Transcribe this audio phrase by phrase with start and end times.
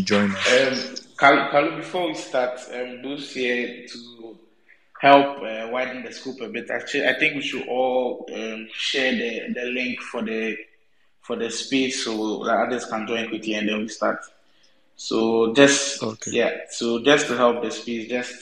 [0.00, 0.48] join us?
[0.48, 4.38] Um, Kaalu, before we start, um, those here to
[4.98, 6.70] help uh, widen the scope a bit.
[6.70, 10.56] Actually, I think we should all um, share the, the link for the
[11.20, 14.18] for the space so that others can join quickly, and then we start.
[14.96, 16.30] So just okay.
[16.32, 18.32] yeah, so just to help the space, just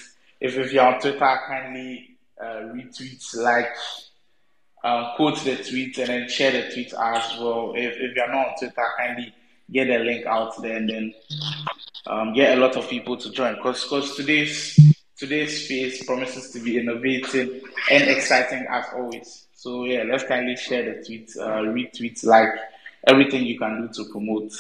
[0.40, 3.74] if if you're on Twitter, kindly uh, retweet, like,
[4.84, 7.72] um, quote the tweet, and then share the tweet as well.
[7.76, 9.34] If if you're not on Twitter, kindly
[9.72, 11.14] get the link out there, and then
[12.06, 13.56] um, get a lot of people to join.
[13.56, 14.78] Because because today's
[15.16, 19.46] today's space promises to be innovative and exciting as always.
[19.54, 22.48] So yeah, let's kindly share the tweet, uh, retweet, like
[23.06, 24.52] everything you can do to promote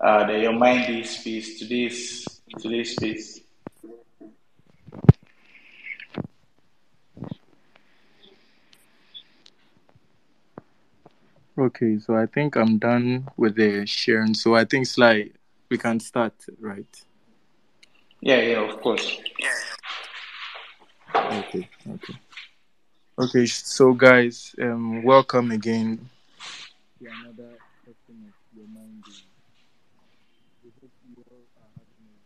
[0.00, 2.26] uh, the Your Mind space, today's
[2.58, 3.43] today's space.
[11.56, 14.34] Okay, so I think I'm done with the sharing.
[14.34, 15.30] So I think Sly,
[15.70, 17.04] we can start, right?
[18.20, 19.18] Yeah, yeah, of course.
[21.14, 22.14] Okay, okay.
[23.16, 26.10] Okay, so guys, um, welcome again
[26.98, 27.52] to another
[27.84, 29.04] session of Your Mind
[30.64, 32.18] We hope you all are having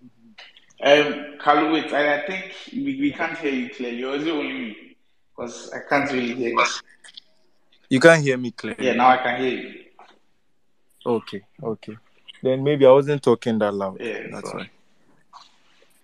[0.00, 1.32] a good Day.
[1.32, 4.04] Um, Carlo, wait, I, I think we, we can't hear you clearly.
[4.04, 4.96] Or is it only me?
[5.36, 6.64] Because I can't really hear you.
[7.88, 8.86] You can't hear me clearly.
[8.86, 9.84] Yeah, now I can hear you.
[11.04, 11.96] Okay, okay.
[12.42, 14.00] Then maybe I wasn't talking that loud.
[14.00, 14.70] Yeah, that's why.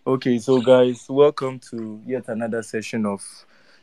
[0.06, 3.24] Okay, so guys, welcome to yet another session of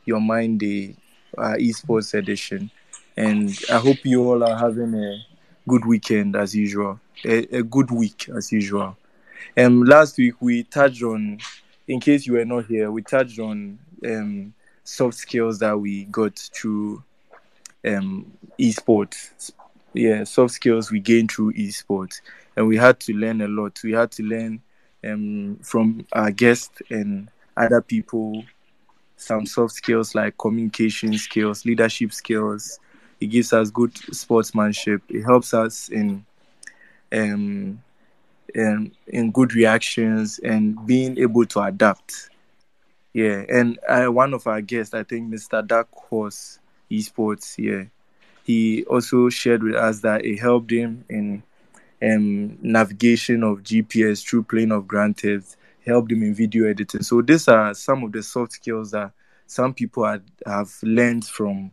[0.05, 0.95] Your Mind Day
[1.37, 2.69] uh, Esports Edition,
[3.15, 5.25] and I hope you all are having a
[5.67, 8.95] good weekend as usual, a, a good week as usual.
[9.57, 11.39] Um, last week we touched on,
[11.87, 14.53] in case you were not here, we touched on um,
[14.83, 17.03] soft skills that we got through
[17.87, 19.51] um, esports.
[19.93, 22.21] Yeah, soft skills we gained through esports,
[22.55, 23.79] and we had to learn a lot.
[23.83, 24.61] We had to learn
[25.03, 28.43] um, from our guests and other people
[29.17, 32.79] some soft skills like communication skills, leadership skills.
[33.19, 35.01] It gives us good sportsmanship.
[35.09, 36.23] It helps us in
[37.11, 37.81] um,
[38.53, 42.29] in, in good reactions and being able to adapt.
[43.13, 45.65] Yeah, and uh, one of our guests, I think Mr.
[45.65, 46.59] Dark Horse
[46.91, 47.85] Esports, yeah,
[48.43, 51.43] he also shared with us that it helped him in
[52.01, 57.03] um, navigation of GPS through plane of Grand Theft, helped him in video editing.
[57.03, 59.11] So these are some of the soft skills that
[59.47, 61.71] some people had, have learned from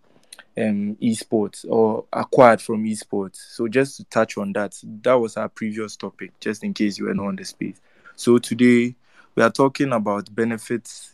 [0.57, 3.37] um, esports or acquired from esports.
[3.37, 7.07] So just to touch on that, that was our previous topic, just in case you
[7.07, 7.81] were not on the space.
[8.17, 8.95] So today
[9.35, 11.14] we are talking about benefits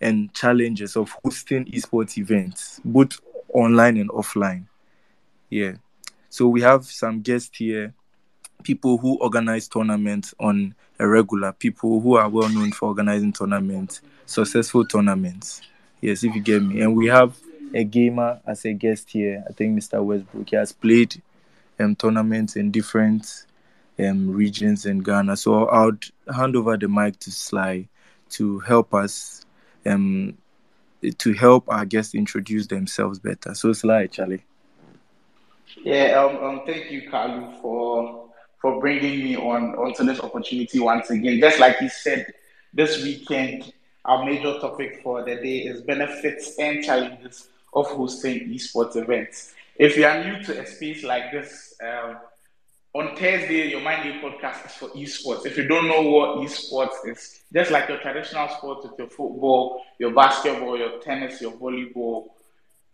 [0.00, 3.20] and challenges of hosting esports events, both
[3.52, 4.64] online and offline.
[5.50, 5.74] Yeah.
[6.30, 7.94] So we have some guests here,
[8.62, 14.02] people who organize tournaments on a regular, people who are well known for organizing tournaments,
[14.26, 15.62] successful tournaments.
[16.00, 16.80] Yes, if you get me.
[16.80, 17.36] And we have
[17.72, 19.44] a gamer as a guest here.
[19.48, 20.02] I think Mr.
[20.04, 21.20] Westbrook he has played
[21.80, 23.46] um, tournaments in different
[23.98, 25.36] um, regions in Ghana.
[25.36, 25.92] So I'll
[26.34, 27.88] hand over the mic to Sly
[28.30, 29.43] to help us,
[29.86, 30.36] um,
[31.18, 33.54] to help our guests introduce themselves better.
[33.54, 34.44] So Sly, Charlie.
[35.82, 38.28] Yeah, um, um, thank you, Kaalu, for
[38.60, 41.40] for bringing me on onto this opportunity once again.
[41.40, 42.26] Just like you said,
[42.72, 43.72] this weekend,
[44.04, 49.54] our major topic for the day is benefits and challenges of hosting esports events.
[49.76, 52.18] If you are new to a space like this, um,
[52.94, 55.44] on Thursday, your Mind Day podcast is for esports.
[55.44, 59.82] If you don't know what esports is, just like your traditional sports with your football,
[59.98, 62.28] your basketball, your tennis, your volleyball,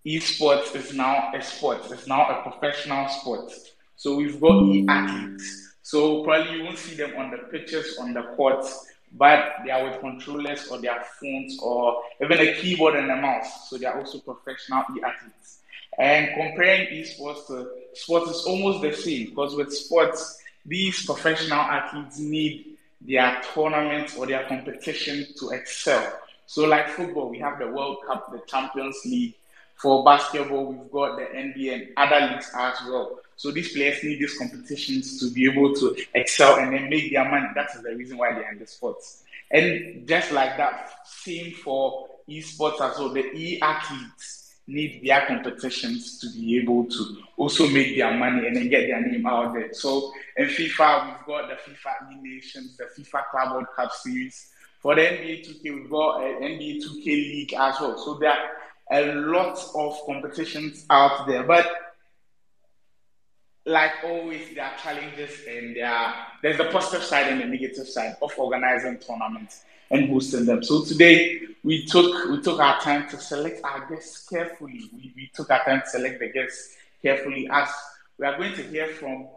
[0.07, 1.83] esports is now a sport.
[1.91, 3.53] It's now a professional sport.
[3.97, 5.77] So we've got e athletes.
[5.83, 9.85] So probably you won't see them on the pitches, on the courts, but they are
[9.85, 13.69] with controllers or their phones or even a keyboard and a mouse.
[13.69, 15.60] So they are also professional e-athletes.
[15.99, 17.65] And comparing esports to uh,
[17.95, 24.27] sports is almost the same because with sports, these professional athletes need their tournaments or
[24.27, 26.21] their competition to excel.
[26.47, 29.35] So, like football, we have the World Cup, the Champions League.
[29.77, 33.21] For basketball, we've got the NBA and other leagues as well.
[33.37, 37.25] So these players need these competitions to be able to excel and then make their
[37.25, 37.47] money.
[37.55, 39.23] That is the reason why they're in the sports.
[39.51, 43.09] And just like that, same for esports as well.
[43.09, 44.40] The e-athletes
[44.71, 49.01] need their competitions to be able to also make their money and then get their
[49.01, 49.73] name out there.
[49.73, 54.53] So in FIFA, we've got the FIFA Nations, the FIFA Club World Cup Series.
[54.81, 57.99] For the NBA 2K, we've got uh, an NBA 2K League as well.
[57.99, 61.43] So there are a lot of competitions out there.
[61.43, 61.71] But
[63.67, 67.89] like always, there are challenges and there are, there's the positive side and the negative
[67.89, 70.63] side of organizing tournaments and hosting them.
[70.63, 74.91] So today we took we took our time to select our guests carefully.
[74.93, 77.69] We, we took our time to select the guests carefully as
[78.19, 79.29] we are going to hear from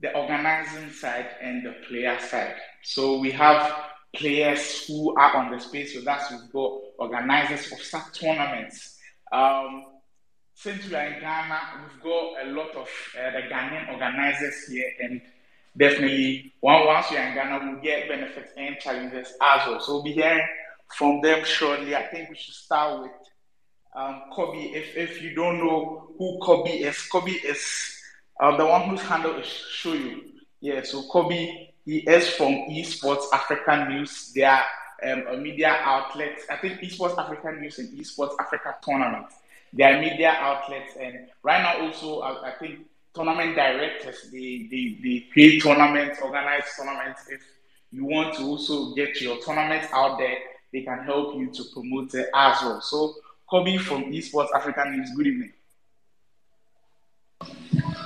[0.00, 2.56] the organizing side and the player side.
[2.82, 3.72] So we have
[4.14, 6.30] players who are on the space with us.
[6.30, 8.98] We've got organizers of such tournaments.
[9.30, 9.84] Um,
[10.54, 12.88] since we are in Ghana, we've got a lot of
[13.18, 15.22] uh, the Ghanaian organizers here, and
[15.76, 19.80] definitely once we are in Ghana, we'll get benefits and challenges as well.
[19.80, 20.46] So we'll be hearing
[20.94, 21.94] from them shortly.
[21.94, 23.12] I think we should start with
[23.94, 24.74] um, Kobby.
[24.74, 27.98] If, if you don't know who Kobby is, Kobby is
[28.40, 30.22] um, the one whose handle is show you.
[30.60, 34.32] Yeah, so Kobby, he is from Esports Africa News.
[34.34, 34.64] They are
[35.04, 36.38] um, a media outlet.
[36.50, 39.26] I think Esports Africa News and Esports Africa Tournament.
[39.72, 42.80] They are media outlets, and right now also I, I think
[43.14, 47.22] tournament directors they, they they create tournaments, organize tournaments.
[47.30, 47.40] If
[47.90, 50.36] you want to also get your tournament out there,
[50.72, 52.80] they can help you to promote it as well.
[52.80, 53.14] So
[53.50, 55.52] Kobby from Esports Africa News, good evening.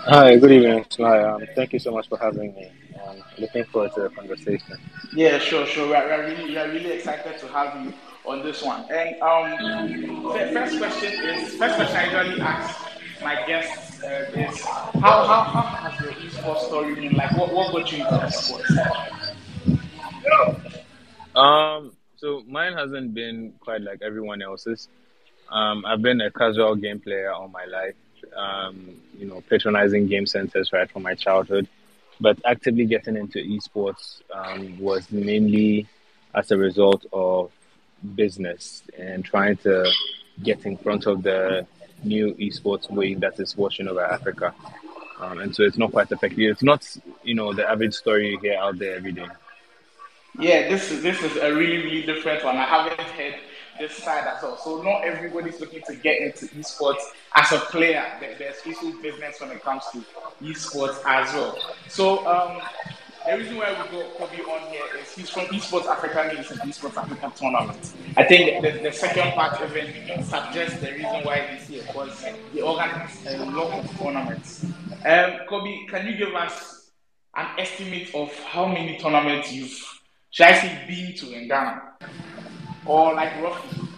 [0.09, 0.85] Hi, good evening.
[0.99, 2.71] Hi, um, thank you so much for having me.
[3.05, 4.79] Um, looking forward to the conversation.
[5.13, 5.89] Yeah, sure, sure.
[5.89, 7.93] We are, we are really, we are really excited to have you
[8.25, 8.85] on this one.
[8.91, 9.51] And um,
[10.33, 12.81] the first question is, first question I usually ask
[13.23, 17.15] my guests uh, is, how, how, how has your esports story been?
[17.15, 19.37] Like, what, what got you into esports?
[21.35, 24.89] Um, so mine hasn't been quite like everyone else's.
[25.51, 27.95] Um, I've been a casual game player all my life
[28.35, 31.69] um, you know, patronizing game centers right from my childhood.
[32.19, 35.87] But actively getting into esports um, was mainly
[36.35, 37.51] as a result of
[38.15, 39.91] business and trying to
[40.43, 41.67] get in front of the
[42.03, 44.55] new esports wave that is washing over Africa.
[45.21, 46.51] Um, and so it's not quite effective.
[46.53, 46.87] It's not,
[47.23, 49.27] you know, the average story you hear out there every day.
[50.38, 52.56] Yeah, this is this is a really really different one.
[52.56, 53.37] I haven't heard
[53.79, 54.56] this side as well.
[54.56, 57.03] So not everybody's looking to get into esports
[57.35, 58.05] as a player.
[58.21, 60.05] There's also business when it comes to
[60.43, 61.59] esports as well.
[61.88, 62.61] So um,
[63.27, 66.61] the reason why we got Kobby on here is he's from Esports Africa News and
[66.61, 67.93] Esports Africa Tournament.
[68.17, 72.61] I think the, the second part even suggests the reason why he's here because he
[72.61, 74.65] organizes a lot of tournaments.
[74.65, 76.91] Um, Kobby, can you give us
[77.35, 79.95] an estimate of how many tournaments you've,
[80.31, 81.82] should I say, been to in Ghana?
[82.87, 83.88] or like roughly?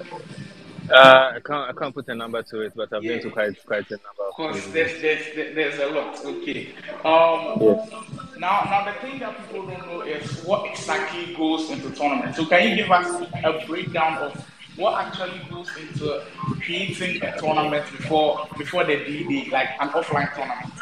[0.90, 3.14] Uh, I can't I can't put a number to it, but I've yeah.
[3.14, 4.28] been to quite quite a number.
[4.28, 6.25] Of course, there's, there's there's a lot.
[6.25, 6.72] Okay.
[7.04, 7.58] Um.
[7.60, 7.90] Yes.
[8.38, 12.34] Now now the thing that people don't know is what exactly goes into tournament.
[12.36, 16.22] So can you give us a breakdown of what actually goes into
[16.60, 20.72] creating a tournament before before the DD, like an offline tournament?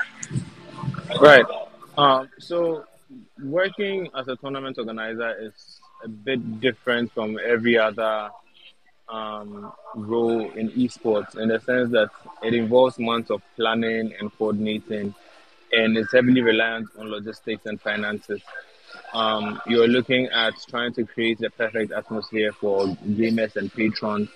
[1.21, 1.47] Right.
[1.99, 2.29] Um.
[2.39, 2.85] So
[3.43, 8.31] working as a tournament organizer is a bit different from every other
[9.09, 12.11] um, role in esports in the sense that
[12.43, 15.15] it involves months of planning and coordinating
[15.73, 18.41] and it's heavily reliant on logistics and finances.
[19.13, 24.29] Um, you're looking at trying to create the perfect atmosphere for gamers and patrons,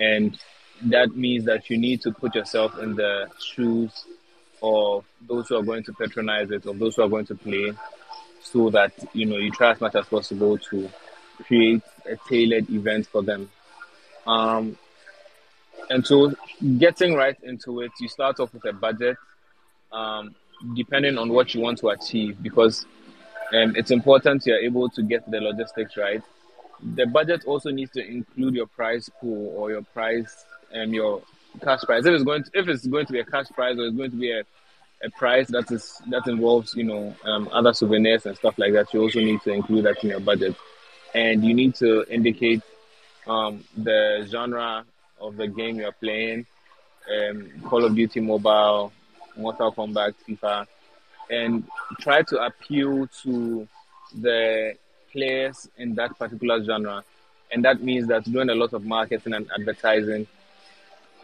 [0.00, 0.38] and
[0.82, 4.04] that means that you need to put yourself in the shoes
[4.62, 7.72] of those who are going to patronize it, of those who are going to play,
[8.44, 10.88] so that you know you try as much as possible to
[11.42, 13.50] create a tailored event for them.
[14.26, 14.78] Um,
[15.90, 16.32] and so,
[16.78, 19.16] getting right into it, you start off with a budget,
[19.92, 20.34] um,
[20.74, 22.86] depending on what you want to achieve, because
[23.52, 26.22] um, it's important you're able to get the logistics right.
[26.94, 31.22] The budget also needs to include your prize pool or your prize and um, your
[31.62, 32.06] cash prize.
[32.06, 34.10] If it's going to, if it's going to be a cash prize or it's going
[34.10, 34.44] to be a
[35.04, 38.92] a price that is that involves you know um, other souvenirs and stuff like that.
[38.92, 40.56] You also need to include that in your budget,
[41.14, 42.62] and you need to indicate
[43.26, 44.84] um, the genre
[45.20, 46.46] of the game you're playing,
[47.12, 48.92] um, Call of Duty Mobile,
[49.36, 50.66] Mortal Kombat, FIFA,
[51.30, 51.64] and
[52.00, 53.68] try to appeal to
[54.20, 54.74] the
[55.12, 57.04] players in that particular genre.
[57.52, 60.26] And that means that doing a lot of marketing and advertising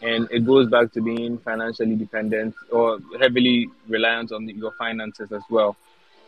[0.03, 5.43] and it goes back to being financially dependent or heavily reliant on your finances as
[5.51, 5.77] well.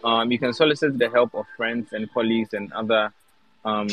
[0.04, 3.12] Um, you can solicit the help of friends and colleagues and other,
[3.64, 3.88] um,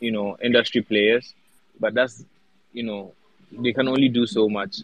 [0.00, 1.34] you know, industry players,
[1.78, 2.24] but that's,
[2.72, 3.12] you know,
[3.52, 4.78] they can only do so much.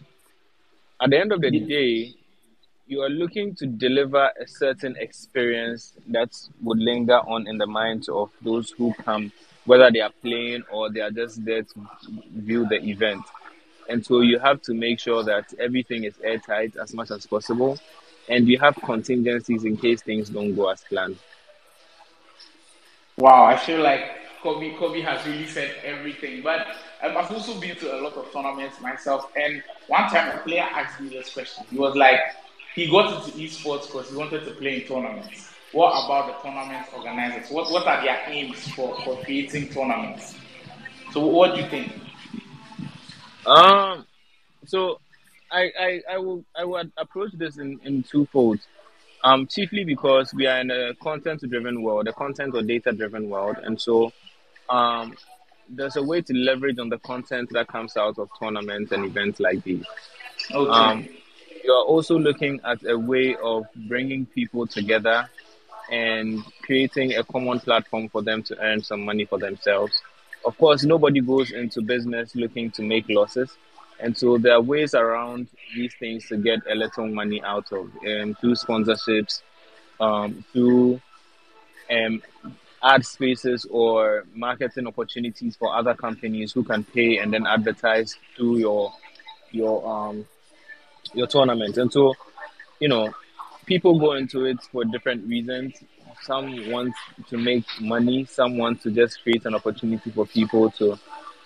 [1.01, 2.13] At the end of the day,
[2.85, 6.29] you are looking to deliver a certain experience that
[6.61, 9.31] would linger on in the minds of those who come,
[9.65, 11.87] whether they are playing or they are just there to
[12.31, 13.21] view the event.
[13.89, 17.77] And so you have to make sure that everything is airtight as much as possible
[18.29, 21.17] and you have contingencies in case things don't go as planned.
[23.17, 24.01] Wow, I feel like
[24.41, 26.41] Kobby Kobby has really said everything.
[26.41, 26.67] But
[27.03, 31.01] I've also been to a lot of tournaments myself, and one time a player asked
[31.01, 31.65] me this question.
[31.69, 32.19] He was like,
[32.75, 35.49] he got into esports because he wanted to play in tournaments.
[35.71, 37.51] What about the tournament organizers?
[37.51, 40.35] What what are their aims for, for creating tournaments?
[41.11, 41.91] So what do you think?
[43.45, 44.05] Um,
[44.65, 44.99] so
[45.51, 48.67] I I, I will I would approach this in in two folds.
[49.21, 53.79] Um, chiefly because we are in a content-driven world, a content or data-driven world, and
[53.81, 54.13] so
[54.69, 55.13] um,
[55.67, 59.41] there's a way to leverage on the content that comes out of tournaments and events
[59.41, 59.85] like these.
[60.51, 60.71] Okay.
[60.71, 61.09] Um,
[61.63, 65.29] you're also looking at a way of bringing people together
[65.91, 70.01] and creating a common platform for them to earn some money for themselves.
[70.45, 73.57] Of course, nobody goes into business looking to make losses.
[73.99, 77.91] And so there are ways around these things to get a little money out of
[78.07, 79.41] um, through sponsorships,
[79.99, 81.01] um, through
[81.91, 82.21] um,
[82.81, 88.57] ad spaces or marketing opportunities for other companies who can pay and then advertise through
[88.57, 88.93] your
[89.51, 90.25] your um
[91.13, 91.77] your tournament.
[91.77, 92.13] And so,
[92.79, 93.13] you know,
[93.65, 95.73] people go into it for different reasons.
[96.23, 96.93] Some want
[97.29, 98.25] to make money.
[98.25, 100.99] Some want to just create an opportunity for people to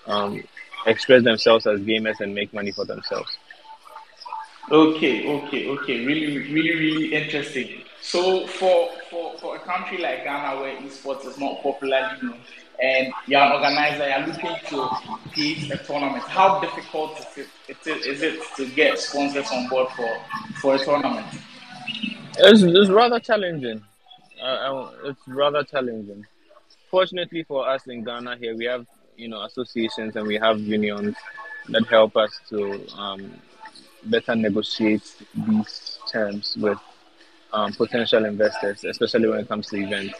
[0.07, 0.43] um,
[0.85, 3.37] express themselves as gamers and make money for themselves.
[4.71, 6.05] Okay, okay, okay.
[6.05, 7.83] Really, really, really interesting.
[8.01, 12.39] So for for, for a country like Ghana where esports is not popularly known
[12.81, 14.89] and you're an organizer, you're looking to
[15.31, 17.47] create a tournament, how difficult is it,
[17.85, 20.17] it is it to get sponsors on board for,
[20.61, 21.27] for a tournament?
[22.37, 23.83] It's, it's rather challenging.
[24.43, 26.25] Uh, it's rather challenging.
[26.91, 28.85] Fortunately for us in Ghana here, we have
[29.15, 31.15] you know associations and we have unions
[31.69, 33.39] that help us to um,
[34.05, 36.77] better negotiate these terms with
[37.53, 40.15] um, potential investors, especially when it comes to events.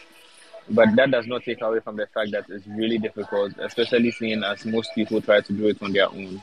[0.70, 4.42] But that does not take away from the fact that it's really difficult, especially seeing
[4.42, 6.42] as most people try to do it on their own.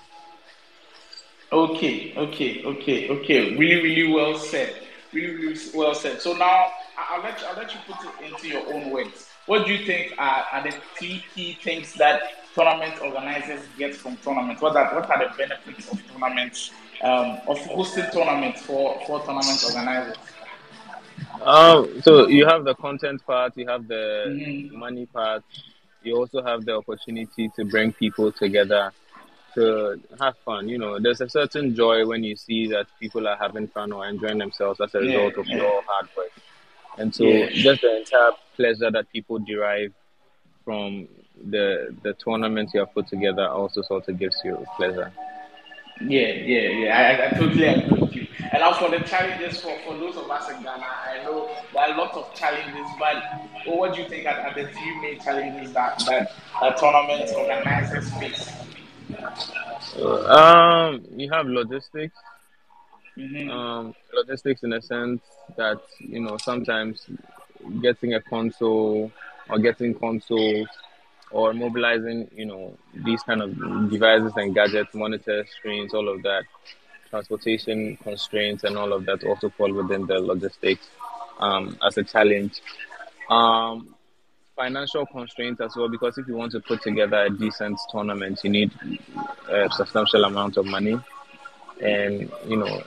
[1.51, 3.57] Okay, okay, okay, okay.
[3.57, 4.75] Really, really well said.
[5.11, 6.21] Really, really well said.
[6.21, 6.69] So now
[7.09, 9.27] I'll let you, I'll let you put it into your own words.
[9.45, 12.21] What do you think are, are the three key things that
[12.53, 14.61] tournament organizers get from tournaments?
[14.61, 16.71] What are, what are the benefits of tournaments,
[17.03, 20.17] um, of hosting tournaments for, for tournament organizers?
[21.41, 24.71] Um, so you have the content part, you have the Mhm.
[24.73, 25.43] money part,
[26.03, 28.91] you also have the opportunity to bring people together
[29.55, 30.69] to have fun.
[30.69, 34.07] You know, there's a certain joy when you see that people are having fun or
[34.07, 35.57] enjoying themselves as a Yeah, result of yeah.
[35.57, 36.31] your hard work.
[36.97, 37.49] And so Yeah.
[37.49, 39.93] just the entire pleasure that people derive
[40.65, 41.07] from
[41.49, 45.11] the the tournament you have put together also sort of gives you pleasure.
[46.01, 46.97] Yeah, yeah, yeah.
[46.97, 48.27] I, I totally agree with you.
[48.51, 51.83] And now for the challenges for, for those of us in Ghana, I know there
[51.83, 53.15] are a lot of challenges, but
[53.67, 57.29] well, what do you think are, are the three main challenges that that, that tournament
[57.35, 58.49] organizers face?
[60.01, 62.17] Um, you have logistics.
[63.15, 65.21] Hmm Um, logistics in a sense
[65.57, 67.07] that you know sometimes
[67.81, 69.11] getting a console
[69.49, 70.67] or getting consoles
[71.31, 76.43] or mobilizing you know these kind of devices and gadgets, monitors, screens, all of that,
[77.09, 80.87] transportation constraints and all of that also fall within the logistics
[81.39, 82.61] um, as a challenge.
[83.29, 83.95] Um,
[84.55, 88.49] financial constraints as well because if you want to put together a decent tournament, you
[88.49, 88.71] need
[89.49, 90.99] a substantial amount of money,
[91.81, 92.83] and you know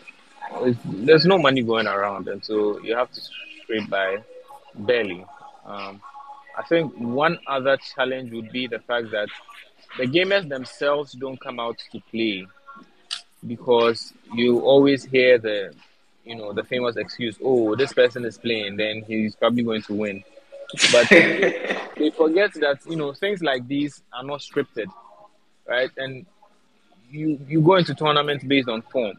[0.85, 3.21] there's no money going around, and so you have to
[3.63, 4.19] scrape by
[4.75, 5.25] barely.
[5.65, 6.01] Um,
[6.57, 9.29] I think one other challenge would be the fact that
[9.99, 12.47] the gamers themselves don't come out to play
[13.47, 15.75] because you always hear the
[16.25, 19.95] you know the famous excuse oh this person is playing then he's probably going to
[19.95, 20.25] win.
[20.91, 24.87] But they forget that you know things like these are not scripted
[25.67, 25.91] right?
[25.97, 26.27] And
[27.11, 29.15] you you go into tournaments based on form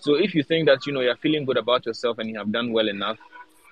[0.00, 2.50] so if you think that you know you're feeling good about yourself and you have
[2.50, 3.18] done well enough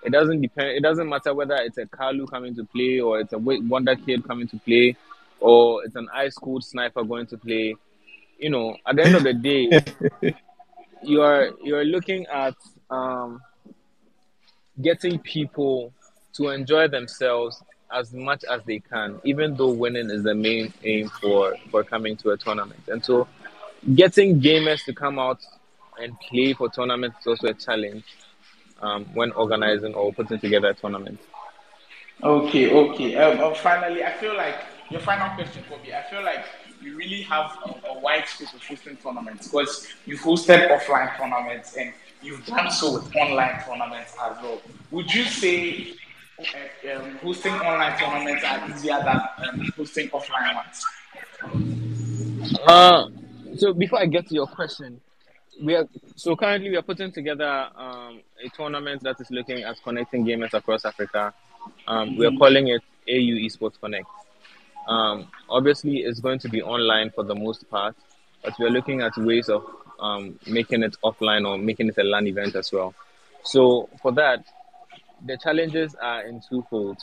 [0.04, 3.32] it doesn't depend it doesn't matter whether it's a Kaalu coming to play or it's
[3.32, 4.96] a wonder kid coming to play
[5.40, 7.74] or it's an ice cold sniper going to play
[8.38, 9.80] you know at the end of the day
[11.02, 12.54] you are you are looking at
[12.90, 13.40] um,
[14.80, 15.92] getting people
[16.34, 21.08] to enjoy themselves as much as they can, even though winning is the main aim
[21.20, 22.80] for for coming to a tournament.
[22.88, 23.26] And so,
[23.94, 25.40] getting gamers to come out
[26.00, 28.04] and play for tournaments is also a challenge
[28.80, 31.18] um, when organizing or putting together a tournament.
[32.22, 33.16] Okay, okay.
[33.16, 34.56] Um, uh, finally, I feel like
[34.90, 35.94] your final question, Kobby.
[35.94, 36.44] I feel like
[36.82, 41.76] you really have a, a wide scope of hosting tournaments because you've hosted offline tournaments
[41.76, 44.60] and you've done so with online tournaments as well.
[44.90, 45.94] Would you say
[46.38, 50.84] uh, um, hosting online tournaments are easier than um, hosting offline ones?
[52.66, 53.08] Uh,
[53.56, 55.00] so before I get to your question,
[55.62, 59.82] we are so currently we are putting together um, a tournament that is looking at
[59.82, 61.34] connecting gamers across Africa.
[61.86, 64.06] Um, we are calling it AU Esports Connect.
[64.86, 67.94] Um, obviously, it's going to be online for the most part,
[68.42, 69.64] but we are looking at ways of
[70.00, 72.94] um, making it offline or making it a LAN event as well.
[73.42, 74.44] So for that,
[75.26, 76.98] the challenges are in twofold.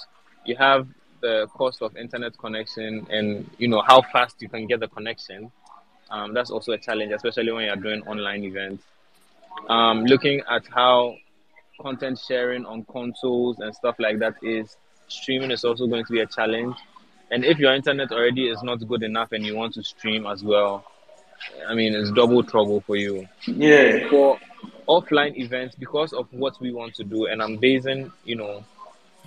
[0.46, 0.88] You have
[1.22, 5.52] the cost of internet connection and you know how fast you can get the connection.
[6.10, 8.84] Um, that's also a challenge, especially when you're doing online events.
[9.70, 11.16] Um, looking at how
[11.82, 16.22] content sharing on consoles and stuff like that is streaming is also going to be
[16.22, 16.76] a challenge.
[17.32, 20.44] And if your internet already is not good enough and you want to stream as
[20.44, 20.86] well,
[21.68, 23.28] I mean, it's double trouble for you.
[23.46, 24.08] Yeah.
[24.10, 24.40] For
[24.88, 28.64] offline events, because of what we want to do, and I'm basing, you know,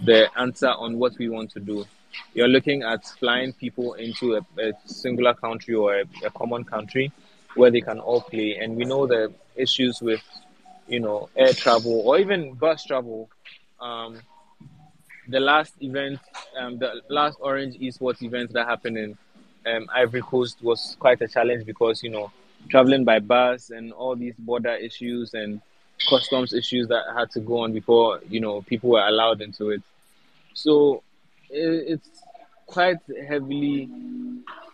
[0.04, 1.84] the answer on what we want to do.
[2.34, 7.12] You're looking at flying people into a, a singular country or a, a common country
[7.54, 8.56] where they can all play.
[8.56, 10.22] And we know the issues with,
[10.86, 13.28] you know, air travel or even bus travel.
[13.80, 14.20] Um,
[15.28, 16.20] the last event,
[16.58, 19.18] um, the last Orange Esports event that happened in
[19.66, 22.30] um, Ivory Coast was quite a challenge because you know
[22.68, 25.60] traveling by bus and all these border issues and
[26.08, 29.82] customs issues that had to go on before you know people were allowed into it.
[30.54, 31.02] So
[31.50, 32.08] it's
[32.66, 33.88] quite heavily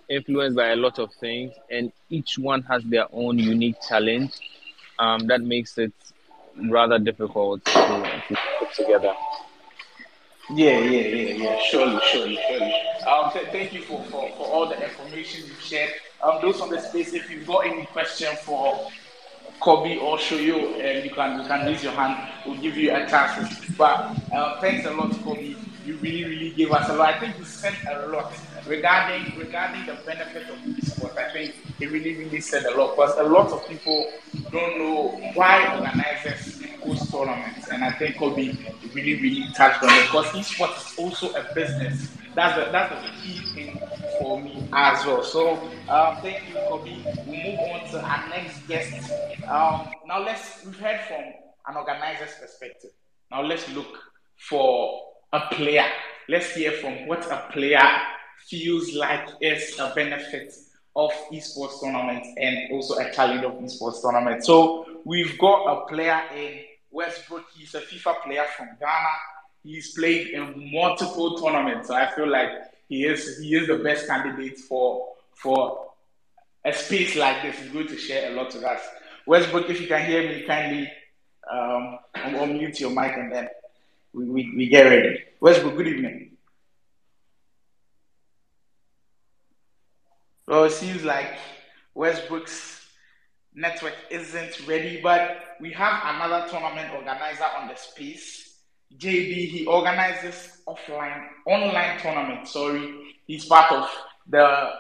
[0.09, 4.33] influenced by a lot of things, and each one has their own unique challenge
[4.99, 5.93] um, that makes it
[6.71, 9.14] rather difficult to, to put together.
[10.50, 11.59] Yeah, yeah, yeah, yeah.
[11.71, 12.75] Surely, surely, surely.
[13.07, 15.90] Um, th- thank you for, for, for all the information you've shared.
[16.23, 18.90] Um, those on the space, if you've got any question for
[19.61, 22.31] Kobby or Shoyo, um, you can you can raise your hand.
[22.45, 23.59] We'll give you a chance.
[23.76, 25.57] But uh, thanks a lot, Kobby.
[25.84, 27.14] You really, really gave us a lot.
[27.14, 28.32] I think you said a lot
[28.66, 31.16] regarding regarding the benefit of esports.
[31.18, 34.10] I think he really, really said a lot because a lot of people
[34.50, 38.56] don't know why organizers host tournaments, and I think Kobby
[38.94, 42.08] really, really touched on it because esports is also a business.
[42.34, 43.80] That's the that's the key thing
[44.18, 45.23] for me as well.
[45.23, 45.54] So
[45.88, 47.04] um, thank you, Kobby.
[47.26, 49.12] We'll move on to our next guest.
[49.49, 51.25] Um, now let's we've heard from
[51.68, 52.90] an organizer's perspective.
[53.30, 53.99] Now let's look
[54.36, 55.84] for a player.
[56.28, 57.82] Let's hear from what a player
[58.47, 60.54] feels like is a benefit
[60.94, 64.47] of esports tournaments and also a challenge of esports tournaments.
[64.47, 66.60] So we've got a player in
[66.92, 67.47] Westbrook.
[67.56, 69.14] He's a FIFA player from Ghana.
[69.64, 71.88] He's played in multiple tournaments.
[71.88, 72.50] So I feel like
[72.88, 75.90] he is he is the best candidate for for
[76.64, 77.58] a space like this.
[77.58, 78.80] He's going to share a lot with us.
[79.26, 80.88] Westbrook, if you can hear me, kindly
[81.52, 83.49] um, unmute your mic and then
[84.14, 85.24] we, we, we get ready.
[85.40, 86.30] Westbrook, good evening.
[90.46, 91.36] Well, it seems like
[91.94, 92.86] Westbrook's
[93.54, 98.58] network isn't ready, but we have another tournament organizer on the space.
[98.96, 102.46] Jaidy, he organizes offline, online tournament.
[102.46, 103.90] Sorry, he's part of
[104.28, 104.70] the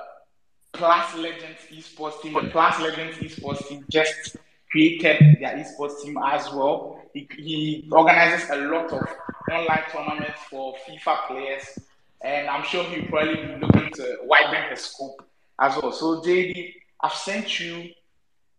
[0.72, 2.34] Plus Legends esports team.
[2.34, 4.36] The Plus Legends esports team just
[4.74, 7.00] created their esports team as well.
[7.14, 9.06] He, he organizes a lot of
[9.48, 11.78] online tournaments for FIFA players,
[12.20, 15.24] and I'm sure he'll probably be looking to widen his scope
[15.60, 15.92] as well.
[15.92, 17.90] So Jaidy, I've sent you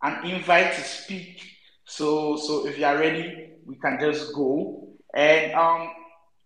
[0.02, 1.42] an invite to speak.
[1.84, 4.88] So so if you are ready, we can just go.
[5.14, 5.90] And um,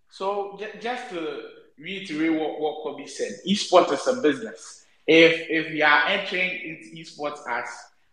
[0.10, 1.42] so j- just to
[1.78, 4.86] reiterate what, what Kobby said, esports is a business.
[5.06, 7.70] If if you are entering into esports as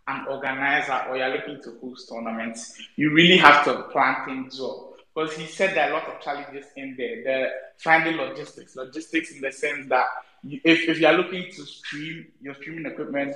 [0.08, 4.94] an organizer or you're looking to host tournaments, you really have to plan things well.
[5.14, 7.22] Because he said there are a lot of challenges in there.
[7.24, 10.04] The finding logistics, logistics in the sense that
[10.44, 13.34] if, if you're looking to stream, your streaming equipment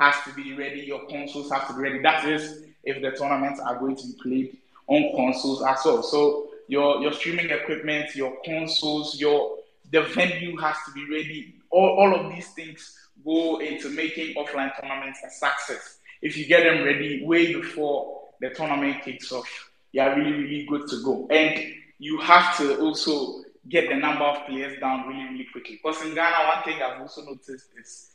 [0.00, 2.02] has to be ready, your consoles have to be ready.
[2.02, 6.02] That is if the tournaments are going to be played on consoles as well.
[6.02, 9.58] So your your streaming equipment, your consoles, your
[9.90, 11.54] the venue has to be ready.
[11.70, 15.97] All, all of these things go into making offline tournaments a success.
[16.22, 19.48] If you get them ready way before the tournament kicks off,
[19.92, 21.26] you are really, really good to go.
[21.30, 25.80] And you have to also get the number of players down really, really quickly.
[25.82, 28.10] Because in Ghana, one thing I've also noticed is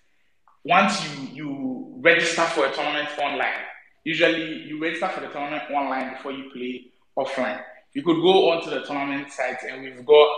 [0.63, 3.63] once you you register for a tournament online,
[4.03, 6.85] usually you register for the tournament online before you play
[7.17, 7.61] offline.
[7.93, 10.29] You could go onto the tournament site and we've got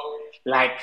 [0.46, 0.80] like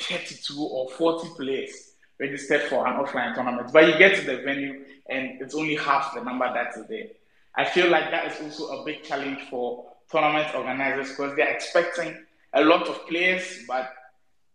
[0.00, 3.70] 32 or 40 players registered for an offline tournament.
[3.72, 7.06] But you get to the venue and it's only half the number that is there.
[7.54, 12.16] I feel like that is also a big challenge for tournament organizers because they're expecting
[12.52, 13.92] a lot of players, but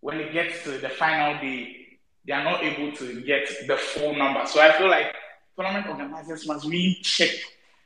[0.01, 1.77] when it gets to the final day,
[2.25, 4.45] they are not able to get the full number.
[4.45, 5.15] So I feel like
[5.55, 7.31] tournament organizers must really check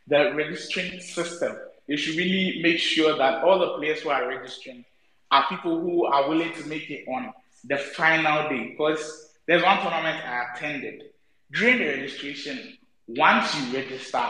[0.07, 1.55] the registering system.
[1.87, 4.83] They should really make sure that all the players who are registering
[5.31, 8.69] are people who are willing to make it on the final day.
[8.71, 11.03] Because there's one tournament I attended.
[11.51, 12.77] During the registration,
[13.07, 14.29] once you register,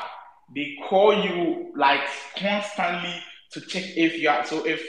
[0.54, 2.01] they call you like
[2.38, 3.15] constantly
[3.51, 4.82] to check if you are so if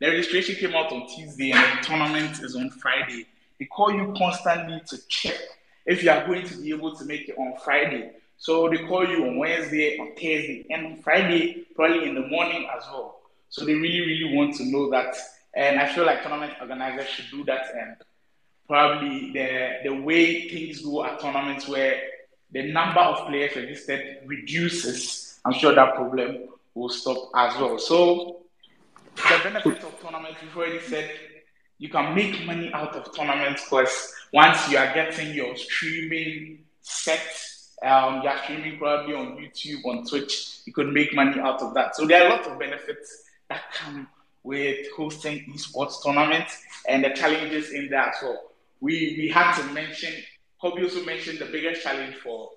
[0.00, 3.26] the registration came out on Tuesday and the tournament is on Friday,
[3.58, 5.38] they call you constantly to check
[5.86, 8.12] if you are going to be able to make it on Friday.
[8.36, 12.68] So they call you on Wednesday, on Thursday, and on Friday, probably in the morning
[12.76, 13.20] as well.
[13.50, 15.14] So they really, really want to know that.
[15.54, 17.66] And I feel like tournament organizers should do that.
[17.78, 17.96] And
[18.72, 22.00] probably the the way things go at tournaments where
[22.52, 27.78] the number of players registered reduces, I'm sure that problem will stop as well.
[27.78, 28.40] So
[29.14, 31.10] the benefit of tournaments, we've already said
[31.76, 37.28] you can make money out of tournaments because once you are getting your streaming set,
[37.82, 41.94] um, you're streaming probably on YouTube, on Twitch, you could make money out of that.
[41.94, 44.08] So there are a lot of benefits that come
[44.44, 46.56] with hosting esports tournaments
[46.88, 48.51] and the challenges in there as well.
[48.82, 50.12] We we had to mention,
[50.62, 52.50] Kobby also mentioned the biggest challenge for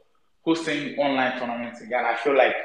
[0.43, 2.03] hosting online tournaments again.
[2.03, 2.55] I feel like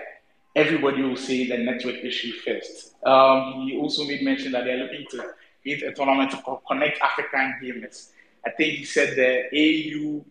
[0.57, 2.95] everybody will say the network issue first.
[3.05, 7.55] Um, he also made mention that they're looking to create a tournament to connect African
[7.63, 8.11] gamers.
[8.47, 10.25] I think he said the AU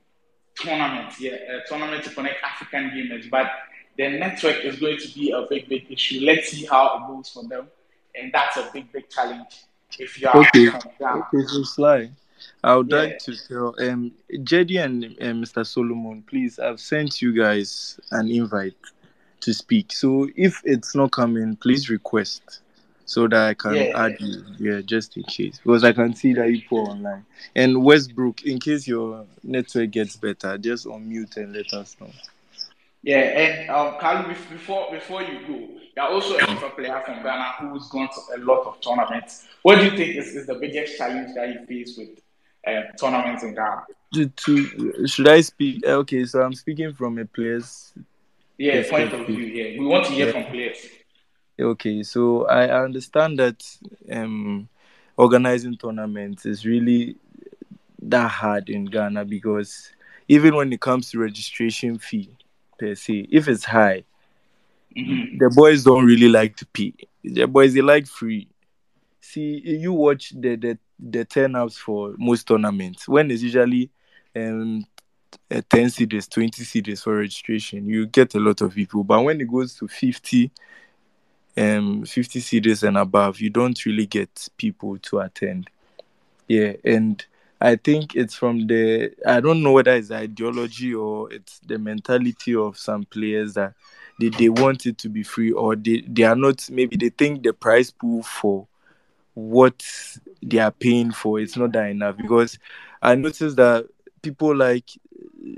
[0.55, 3.47] tournament, yeah, a tournament to connect African gamers, but
[3.97, 6.21] the network is going to be a big, big issue.
[6.25, 7.67] Let's see how it goes for them,
[8.15, 9.63] and that's a big, big challenge.
[9.97, 12.09] If you are okay, okay, so Sly,
[12.63, 12.97] I would yeah.
[12.97, 15.65] like to tell um Jaidy and uh, Mr.
[15.65, 18.75] Solomon, please, I've sent you guys an invite
[19.41, 19.91] to speak.
[19.91, 22.61] So if it's not coming, please request
[23.05, 24.05] so that I can yeah.
[24.05, 24.43] add you.
[24.59, 25.59] Yeah, just in case.
[25.63, 27.25] Because I can see that you put online.
[27.55, 32.11] And Westbrook, in case your network gets better, just unmute and let us know.
[33.01, 37.87] Yeah, and um, Carl, before before you go, you're also a player from Ghana who's
[37.87, 39.47] gone to a lot of tournaments.
[39.61, 42.19] What do you think is, is the biggest challenge that you face with
[42.65, 43.83] uh, tournaments in Ghana?
[44.13, 45.85] To, to, should I speak?
[45.85, 47.93] Okay, so I'm speaking from a player's
[48.57, 49.37] yeah, point of view.
[49.37, 50.31] Yeah, we want to hear yeah.
[50.31, 50.77] from players.
[51.59, 53.65] Okay, so I understand that
[54.11, 54.69] um,
[55.17, 57.17] organizing tournaments is really
[58.01, 59.91] that hard in Ghana because
[60.29, 62.29] even when it comes to registration fee
[62.77, 64.03] per se, if it's high,
[64.95, 65.37] mm-hmm.
[65.37, 66.93] the boys don't really like to pay.
[67.23, 68.47] The boys they like free.
[69.29, 73.91] See, you watch the the the turnouts for most tournaments when it's usually
[74.35, 74.87] um
[75.51, 79.03] uh, 10 cedis, 20 cedis for registration, you get a lot of people.
[79.03, 80.49] But when it goes to 50,
[81.55, 85.69] um, 50 cedis and above, you don't really get people to attend.
[86.47, 87.23] Yeah, and
[87.61, 92.55] I think it's from the I don't know whether it's ideology or it's the mentality
[92.55, 93.75] of some players that
[94.19, 97.43] they, they want it to be free or they, they are not maybe they think
[97.43, 98.65] the price pool for
[99.39, 99.83] what
[100.41, 102.57] they are paying for it's not that enough because
[103.01, 103.87] I noticed that
[104.21, 104.89] people like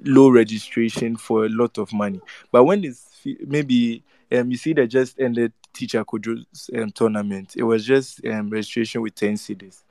[0.03, 2.21] low registration for a lot of money.
[2.51, 3.07] But when it's
[3.45, 7.53] maybe um, you see, they just ended Teacher Kojo's um, tournament.
[7.57, 9.81] It was just um, registration with 10 cedis.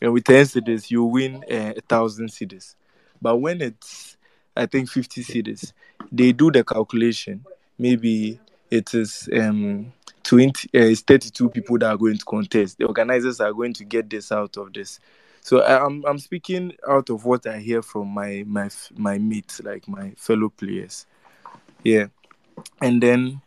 [0.00, 2.74] And with 10 cedis, you win uh, a thousand cedis.
[3.20, 4.16] But when it's,
[4.56, 5.72] I think, 50 cedis,
[6.12, 7.44] they do the calculation.
[7.78, 8.38] Maybe
[8.70, 9.92] it is um,
[10.30, 12.78] 20, uh, it's 32 people that are going to contest.
[12.78, 15.00] The organizers are going to get this out of this.
[15.40, 19.60] So I, am I'm speaking out of what I hear from my my my mates,
[19.64, 21.04] like my fellow players.
[21.82, 22.06] Yeah,
[22.80, 23.40] and then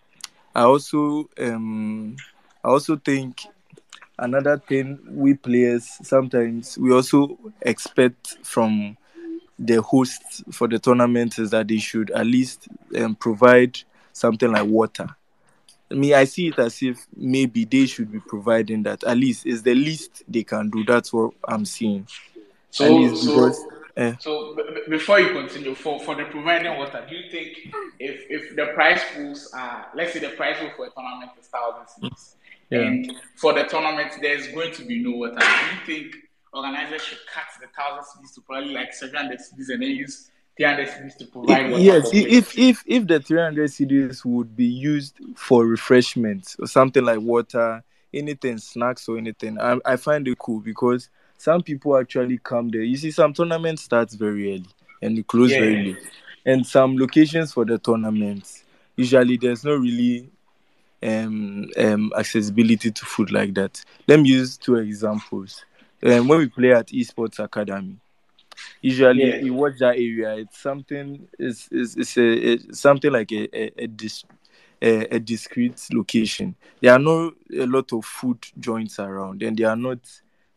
[0.53, 2.17] I also um
[2.65, 3.43] I also think
[4.19, 8.97] another thing we players sometimes we also expect from
[9.57, 12.67] the hosts for the tournament is that they should at least
[12.97, 13.79] um, provide
[14.11, 15.07] something like water
[15.93, 19.03] I mean, I see it as if maybe they should be providing that.
[19.03, 20.83] At least it's the least they can do.
[20.83, 22.07] That's what I'm seeing.
[22.71, 23.65] So, so, because,
[23.97, 24.15] eh.
[24.19, 28.55] so b- before you continue, for, for the providing water, do you think if if
[28.55, 32.11] the price pools are, let's say the price pool for a tournament is thousand
[32.71, 32.79] yeah.
[32.79, 36.15] and for the tournament there's going to be no water, do you think
[36.53, 40.31] organizers should cut the thousand cedis to probably like seven hundred cedis and then use
[40.57, 45.19] 300 cedis to provide water yes if if if the 300 cedis would be used
[45.35, 50.59] for refreshments or something like water anything snacks or anything I, I find it cool
[50.59, 54.69] because some people actually come there you see some tournaments starts very early
[55.01, 55.59] and it close yeah.
[55.59, 56.11] very late
[56.45, 58.63] and some locations for the tournaments
[58.95, 60.29] usually there's no really
[61.03, 63.83] um, um, accessibility to food like that.
[64.07, 65.65] Let me use two examples.
[66.01, 67.97] Um, when we play at Esports Academy,
[68.81, 69.35] usually Yeah.
[69.37, 70.35] you watch that area.
[70.35, 71.27] It's something.
[71.39, 74.23] It's it's, it's a it's something like a a, a, dis,
[74.81, 76.55] a a discrete location.
[76.81, 79.99] There are no a lot of food joints around, and there are not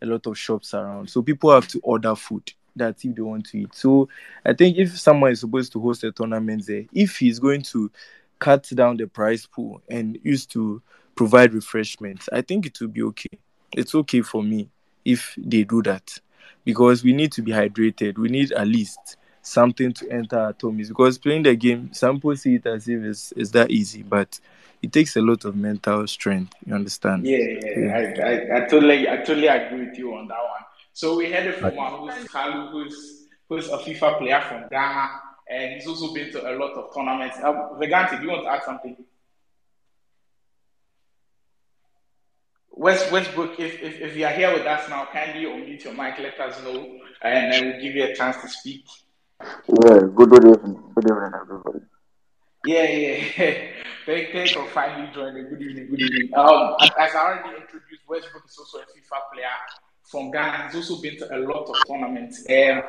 [0.03, 1.09] a lot of shops around.
[1.11, 2.53] So people have to order food.
[2.79, 3.75] That if they want to eat.
[3.75, 4.09] So
[4.45, 7.91] I think if someone is supposed to host a tournament there, if he's going to
[8.39, 10.83] cut down the price pool and used to
[11.15, 13.39] provide refreshments, I think it will be okay.
[13.73, 14.69] It's okay for me
[15.07, 16.19] if they do that
[16.67, 18.19] because we need to be hydrated.
[18.19, 22.37] We need at least something to enter our tummies because playing the game, some people
[22.37, 24.39] see it as if it's, it's that easy, but
[24.83, 26.53] it takes a lot of mental strength.
[26.67, 27.25] You understand?
[27.25, 30.63] Yeah, yeah, I, I, I totally, I totally agree with you on that one.
[30.93, 35.09] So we heard it from one who's Kaalu, who's who's a FIFA player from Ghana,
[35.49, 37.37] and he's also been to a lot of tournaments.
[37.45, 38.97] Um, Vergante, do you want to add something?
[42.77, 46.19] West Westbrook, if, if if you are here with us now, kindly unmute your mic,
[46.19, 48.85] let us know, and then we'll give you a chance to speak.
[49.41, 50.83] Yeah, good, good evening.
[50.95, 51.79] Good evening, everybody.
[52.67, 53.59] Yeah, yeah.
[54.07, 55.49] thank, thanks for finally joining.
[55.49, 56.35] Good evening, good evening.
[56.35, 59.57] Um, as as I already introduced, Westbrook is also a FIFA player
[60.03, 60.67] from Ghana.
[60.67, 62.45] He's also been to a lot of tournaments.
[62.51, 62.83] Um,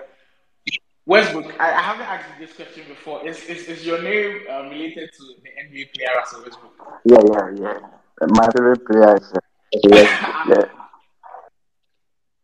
[1.05, 3.25] Westbrook, I, I haven't asked you this question before.
[3.25, 6.73] Is is, is your name uh, related to the NBA player Russell Westbrook?
[7.05, 8.27] Yeah, yeah, yeah.
[8.27, 9.39] My favorite player is uh,
[9.73, 10.63] yeah.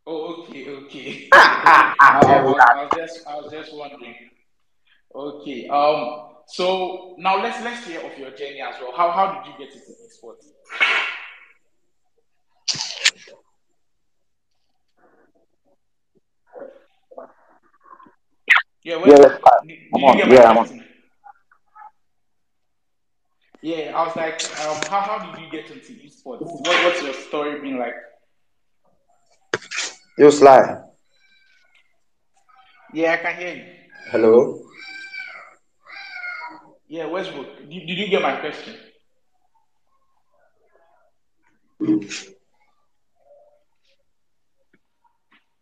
[0.05, 1.29] Oh, okay, okay.
[1.33, 4.15] I, was, I was just I was just wondering.
[5.15, 5.67] Okay.
[5.69, 6.29] Um.
[6.47, 8.91] So now let's let's hear of your journey as well.
[8.97, 10.47] How how did you get into esports?
[18.83, 19.69] Yeah, Yeah, wait, that's fine.
[19.69, 20.17] did, I'm on.
[20.31, 20.83] Yeah, I'm on.
[23.63, 26.41] Yeah, I was like, um, how, how did you get into esports?
[26.41, 27.93] What, what's your story been like?
[30.17, 30.81] You Sly.
[32.93, 33.63] Yeah, I can hear you.
[34.11, 34.61] Hello.
[36.89, 38.75] Yeah, Westbrook, did, did you get my question?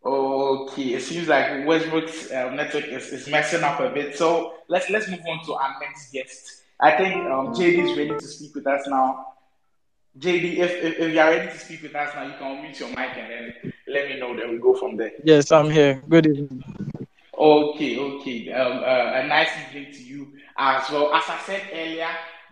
[0.04, 4.18] Okay, it seems like Westbrook's uh, network is, is messing up a bit.
[4.18, 6.61] So let's let's move on to our next guest.
[6.82, 9.26] I think um, Jaidy is ready to speak with us now.
[10.18, 12.78] Jaidy, if, if, if you are ready to speak with us now, you can unmute
[12.80, 14.36] your mic and then let me know.
[14.36, 15.12] Then we go from there.
[15.22, 16.02] Yes, I'm here.
[16.08, 16.64] Good evening.
[17.38, 18.52] Okay, okay.
[18.52, 21.14] Um, uh, a nice evening to you as well.
[21.14, 22.08] As I said earlier,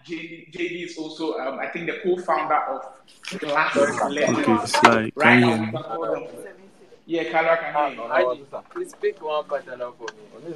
[0.07, 2.83] Jaidy, Jaidy is also, um, I think, the co-founder of
[3.41, 4.39] Plus Legends.
[4.39, 5.73] Okay, Sly, Right can you now, hear me?
[5.73, 6.25] can call them.
[7.07, 8.47] Yeah, Carla can hear you.
[8.71, 10.07] Please pick one partner for
[10.49, 10.55] me.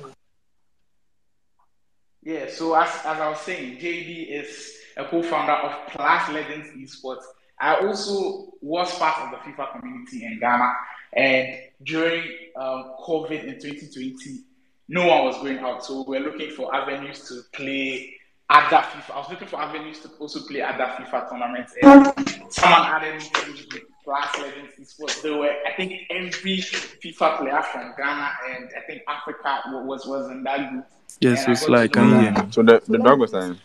[2.25, 7.23] Yeah, so as, as I was saying, Jaidy is a co-founder of Plus Legends Esports.
[7.61, 10.73] I also was part of the FIFA community in Ghana,
[11.13, 12.23] and during
[12.57, 14.41] um, COVID in 2020,
[14.89, 18.15] no one was going out, so we are looking for avenues to play
[18.49, 19.11] other FIFA.
[19.11, 23.29] I was looking for avenues to also play other FIFA tournaments, and someone added me
[23.29, 25.23] to this group, Plus Legends Esports.
[25.23, 30.31] There were, I think, every FIFA player from Ghana and I think Africa was was
[30.31, 30.85] in that group.
[31.21, 32.47] Yes, And so I Sly, got to can you know hear?
[32.51, 33.59] So the, the dog was saying.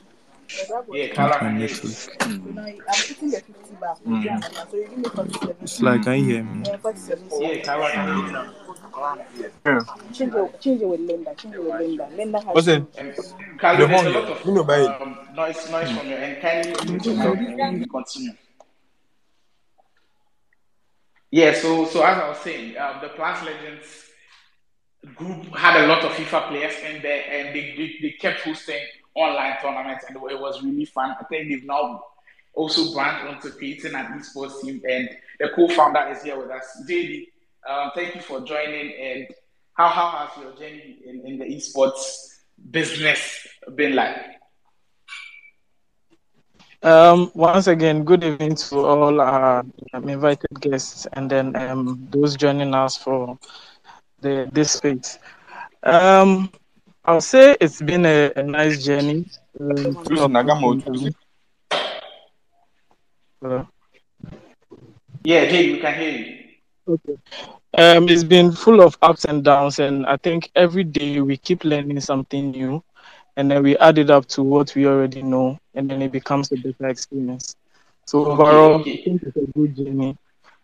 [0.89, 1.69] Yeah, Not Carla my can hear
[2.19, 3.97] I'm putting the 50 back.
[4.71, 5.67] So you give me 47.
[5.67, 6.63] Sly, can you hear me?
[6.81, 7.29] 47.
[7.39, 8.53] Yeah, Carla can hear you now.
[10.13, 11.35] Change it, change it with Linda.
[11.35, 12.09] Change it with Linda.
[12.15, 12.55] Linda has.
[12.55, 12.83] What's it?
[12.97, 13.25] And The
[13.61, 14.35] there's a horn, lot yeah.
[14.35, 14.89] of You know, babe.
[15.01, 16.41] um, noise, noise from your end.
[16.41, 18.31] Kindly mute and then we continue.
[21.31, 24.05] Yeah, so so as I was saying, um, the Plus Legends
[25.15, 28.81] group had a lot of FIFA players in there, and they, they, they kept hosting
[29.15, 31.15] online tournaments, and it was really fun.
[31.19, 32.03] I think they've now
[32.53, 37.27] also branched onto creating an esports team, and the co-founder is here with us, Jaidy.
[37.69, 38.93] Um, thank you for joining.
[38.99, 39.27] And
[39.73, 42.39] how how has your journey in, in the esports
[42.71, 44.15] business been like?
[46.83, 49.63] Um, once again, good evening to all our
[49.93, 53.37] um, invited guests and then um, those joining us for
[54.21, 55.19] the this space.
[55.83, 56.49] Um,
[57.05, 59.25] I'll say it's been a, a nice journey.
[59.59, 60.69] Um, full Lucy of Nagamo.
[60.71, 61.15] ups and downs.
[63.43, 63.63] Uh,
[65.23, 66.35] Yeah, Jaidy, we can hear you.
[66.87, 67.17] Okay.
[67.77, 71.63] Um, it's been full of ups and downs, and I think every day we keep
[71.63, 72.83] learning something new,
[73.39, 76.51] and then we add it up to what we already know, and then it becomes
[76.51, 77.55] a better experience.
[78.05, 78.99] So overall, okay.
[78.99, 80.17] I think it's a good journey,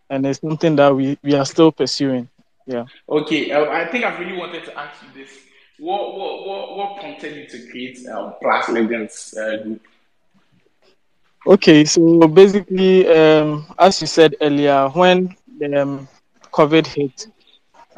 [0.10, 2.28] and it's something that we, we are still pursuing.
[2.68, 2.84] Yeah.
[3.08, 5.32] Okay, um, I think I really wanted to ask you this.
[5.80, 9.82] What what what, what prompted you to create um, Plus Legends uh, group?
[11.48, 15.34] Okay, so basically, um, as you said earlier, when
[15.78, 16.10] um,
[16.52, 17.28] COVID hit,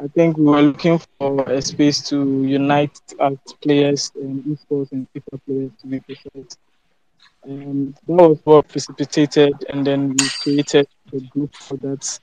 [0.00, 5.06] I think we were looking for a space to unite as players, um, esports and
[5.12, 6.56] FIFA players to be precise.
[7.44, 12.18] And that was what precipitated, and then we created a group for that.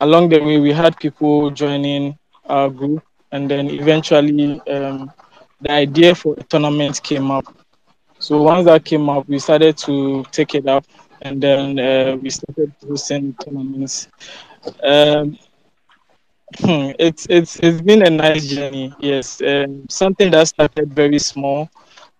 [0.00, 2.16] Along the way, we had people joining
[2.48, 5.12] our group, and then eventually, um,
[5.60, 7.44] the idea for a tournament came up.
[8.18, 10.84] So once that came up, we started to take it up,
[11.22, 14.08] and then uh, we started hosting tournaments.
[14.82, 15.38] Um,
[16.98, 18.94] it's it's it's been a nice journey.
[18.98, 21.68] Yes, um, something that started very small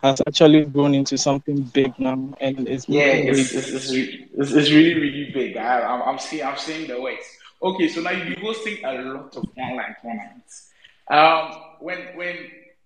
[0.03, 4.71] has actually grown into something big now, and it's Yeah, it's it's, it's, it's, it's
[4.71, 5.57] really really big.
[5.57, 7.25] I, I'm I'm seeing I'm seeing the ways.
[7.63, 10.71] Okay, so now you're hosting a lot of online tournaments.
[11.11, 12.37] Um, when when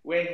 [0.03, 0.27] when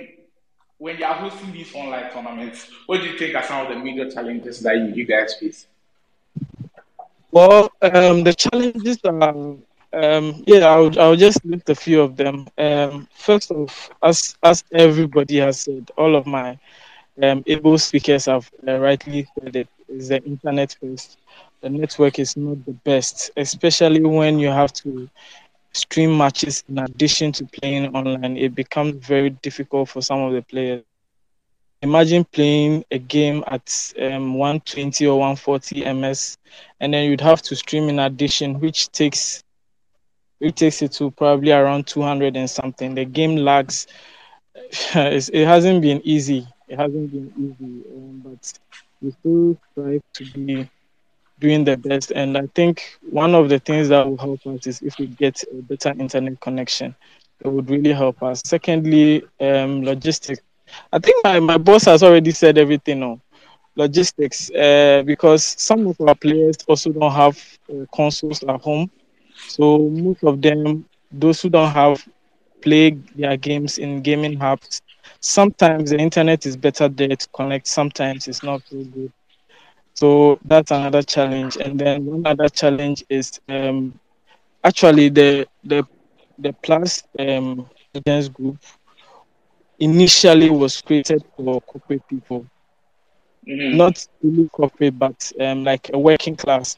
[0.78, 3.78] when you are hosting these online tournaments, what do you think are some of the
[3.78, 5.66] major challenges that you, you guys face?
[7.30, 9.56] Well, um, the challenges are,
[9.92, 12.46] um, yeah, I'll, I'll just list a few of them.
[12.58, 16.58] Um, first off, as as everybody has said, all of my
[17.22, 21.18] um, able speakers have uh, rightly said it, is the internet first.
[21.60, 25.08] The network is not the best, especially when you have to
[25.72, 28.36] stream matches in addition to playing online.
[28.36, 30.82] It becomes very difficult for some of the players.
[31.82, 36.38] Imagine playing a game at um, 120 or 140 ms,
[36.80, 39.42] and then you'd have to stream in addition, which takes
[40.42, 42.94] it takes it to probably around 200 and something.
[42.94, 43.86] The game lags.
[44.94, 46.46] It hasn't been easy.
[46.68, 48.52] It hasn't been easy, um, but
[49.02, 50.68] we still strive to be
[51.40, 52.12] doing the best.
[52.12, 55.42] And I think one of the things that will help us is if we get
[55.52, 56.94] a better internet connection.
[57.44, 58.40] It would really help us.
[58.44, 60.40] Secondly, um, logistics.
[60.92, 63.20] I think my, my boss has already said everything on
[63.76, 67.38] logistics uh, because some of our players also don't have
[67.70, 68.90] uh, consoles at home.
[69.46, 72.06] So most of them, those who don't have,
[72.62, 74.80] play their games in gaming hubs.
[75.20, 77.66] Sometimes the internet is better there to connect.
[77.66, 79.12] Sometimes it's not so good.
[79.94, 81.56] So that's another challenge.
[81.56, 83.94] And then one other challenge is um,
[84.64, 85.84] actually the the
[86.38, 88.56] the plus um, Legends group
[89.78, 92.46] initially was created for corporate people,
[93.48, 93.80] Mm-hmm.
[93.80, 96.76] not really corporate, but um, like a working class.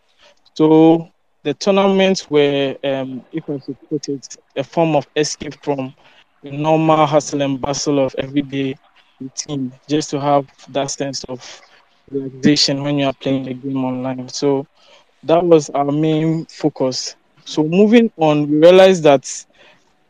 [0.54, 1.10] So
[1.44, 5.94] the tournaments were, um, if I should put it, a form of escape from
[6.42, 8.76] the normal hustle and bustle of everyday
[9.20, 11.40] routine, just to have that sense of
[12.10, 14.28] relaxation when you are playing the game online.
[14.28, 14.66] So
[15.24, 17.16] that was our main focus.
[17.44, 19.26] So moving on, we realized that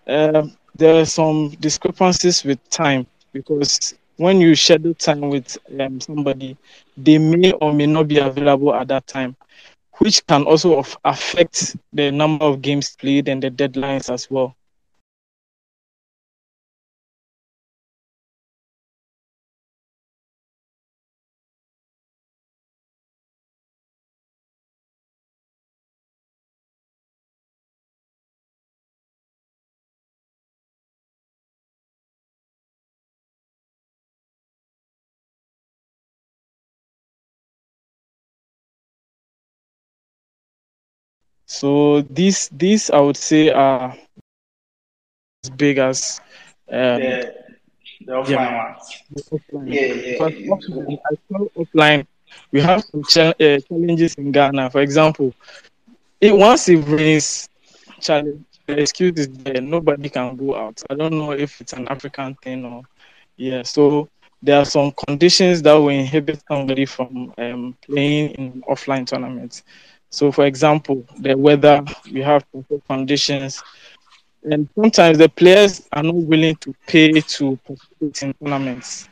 [0.08, 6.56] um, there are some discrepancies with time because when you schedule time with um, somebody,
[6.96, 9.36] they may or may not be available at that time,
[9.98, 14.56] which can also affect the number of games played and the deadlines as well.
[41.60, 43.94] So these these I would say are
[45.30, 46.20] as big as
[46.72, 47.32] um, The
[48.06, 49.02] the yeah offline ones.
[49.10, 50.28] the offline Yeah, yeah.
[50.50, 52.06] offline I feel offline
[52.52, 54.70] we have some cha- uh, challenges in Ghana.
[54.70, 55.32] For example,
[56.20, 57.48] it once it rains,
[58.00, 59.60] challenge the excuse is there.
[59.60, 60.82] Nobody can go out.
[60.90, 62.82] I don't know if it's an African thing or
[63.36, 63.62] yeah.
[63.62, 64.08] So
[64.42, 69.62] there are some conditions that will inhibit somebody from um, playing in offline tournaments.
[70.14, 72.44] So, for example, the weather, we have
[72.88, 73.62] conditions,
[74.44, 79.08] and sometimes the players are not willing to pay to participate in tournaments.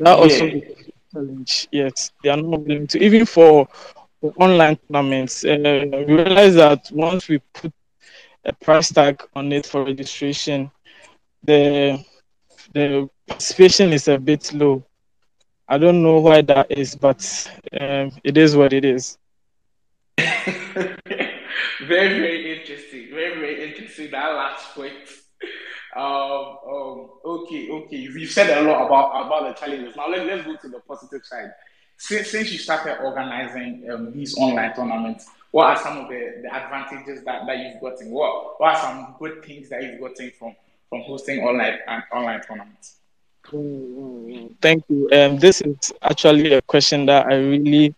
[0.00, 0.54] That also Yeah.
[0.56, 1.68] is a challenge.
[1.72, 3.68] Yes, they are not willing to even for,
[4.20, 5.44] for online tournaments.
[5.44, 7.72] Uh, we realize that once we put
[8.44, 10.70] a price tag on it for registration,
[11.44, 11.98] the
[12.74, 14.84] the participation is a bit low.
[15.68, 17.20] I don't know why that is, but
[17.80, 19.18] um, it is what it is.
[20.18, 20.98] very,
[21.86, 23.08] very interesting.
[23.10, 24.10] Very, very interesting.
[24.10, 24.94] That last point.
[25.96, 27.96] Um, um, okay, okay.
[27.96, 29.96] You've said a lot about about the challenges.
[29.96, 31.52] Now let, let's go to the positive side.
[31.96, 36.52] Since, since you started organizing um, these online tournaments, what are some of the, the
[36.52, 38.10] advantages that, that you've gotten?
[38.10, 40.56] What what are some good things that you've gotten from
[40.88, 42.96] from hosting online and online tournaments?
[43.46, 44.54] Mm, mm, mm.
[44.60, 45.08] Thank you.
[45.12, 47.94] Um, this is actually a question that I really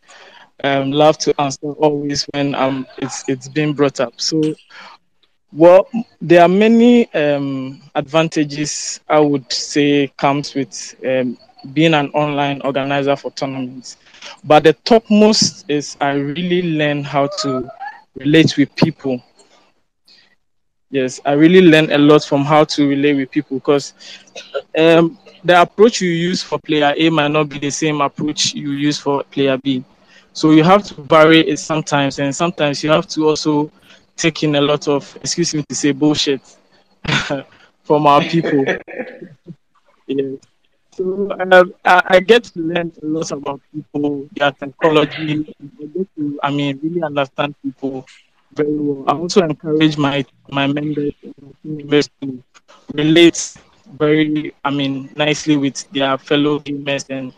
[0.64, 4.14] um, love to answer always when um it's it's been brought up.
[4.20, 4.40] So,
[5.52, 5.88] well,
[6.20, 11.38] there are many um, advantages I would say comes with um,
[11.72, 13.96] being an online organizer for tournaments,
[14.44, 17.68] but the topmost is I really learn how to
[18.16, 19.22] relate with people.
[20.90, 23.92] Yes, I really learn a lot from how to relate with people because
[24.78, 28.70] um, the approach you use for player A might not be the same approach you
[28.72, 29.84] use for player B.
[30.36, 33.72] So you have to vary it sometimes, and sometimes you have to also
[34.18, 36.42] take in a lot of, excuse me to say, bullshit
[37.84, 38.62] from our people.
[40.06, 40.36] yeah.
[40.92, 45.54] So um, I, I, get to learn a lot about people, their psychology.
[45.80, 48.06] I get to, I mean, really understand people
[48.52, 49.04] very well.
[49.08, 51.14] I also encourage my my members
[51.64, 52.42] members to
[52.92, 53.56] relate
[53.98, 57.32] very, I mean, nicely with their fellow gamers and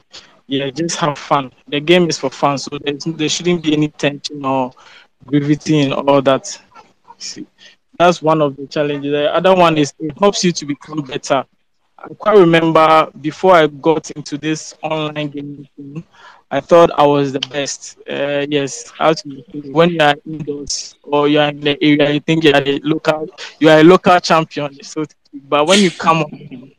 [0.49, 1.53] yeah, just have fun.
[1.69, 4.73] The game is for fun, so there shouldn't be any tension or
[5.27, 6.47] gravity and all that.
[7.19, 7.47] See,
[7.99, 9.13] that's one of the challenges.
[9.13, 11.45] The other one is it helps you to become better.
[11.99, 16.05] I quite remember before I got into this online gaming thing,
[16.51, 17.99] I thought I was the best.
[18.09, 18.91] Uh, yes,
[19.73, 22.79] when you are indoors or you are in the area, you think you are a
[22.83, 23.29] local,
[23.61, 24.83] you are a local champion.
[24.83, 26.73] So, but when you come on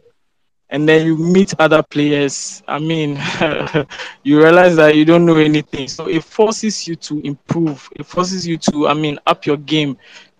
[0.70, 3.16] and then you meet other players, I mean,
[4.24, 5.88] you realize that you don't know anything.
[5.88, 7.90] So it forces you to improve.
[7.96, 9.98] It forces you to, I mean, up your game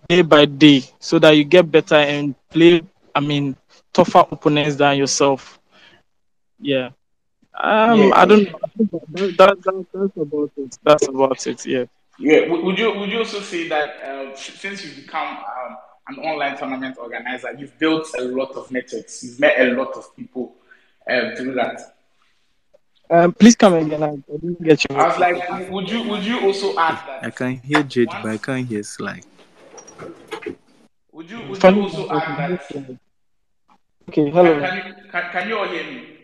[0.08, 2.82] day by day so that you get better and play,
[3.14, 3.56] I mean,
[3.92, 5.58] tougher opponents than yourself.
[6.60, 6.90] Yeah.
[7.62, 8.10] Um, yeah.
[8.14, 8.58] I don't know.
[9.12, 10.78] That, that, that, that's about it.
[10.82, 11.66] That's about it.
[11.66, 11.84] Yeah.
[12.18, 12.48] Yeah.
[12.48, 15.76] Would you Would you also say that uh, since you've become um,
[16.10, 19.22] an online tournament organizer, you've built a lot of networks.
[19.24, 20.54] You've met a lot of people
[21.08, 21.96] uh, through that.
[23.10, 24.02] Um, please come again.
[24.02, 24.96] I, I didn't get you.
[24.96, 27.24] I was like, would you Would you also add that?
[27.24, 29.20] I can hear Jaidy, but I can't hear Sly.
[31.12, 32.98] Would you Would you also add that?
[34.08, 34.30] Okay.
[34.30, 34.60] Hello.
[34.60, 36.19] Can, can you can, can you all hear me?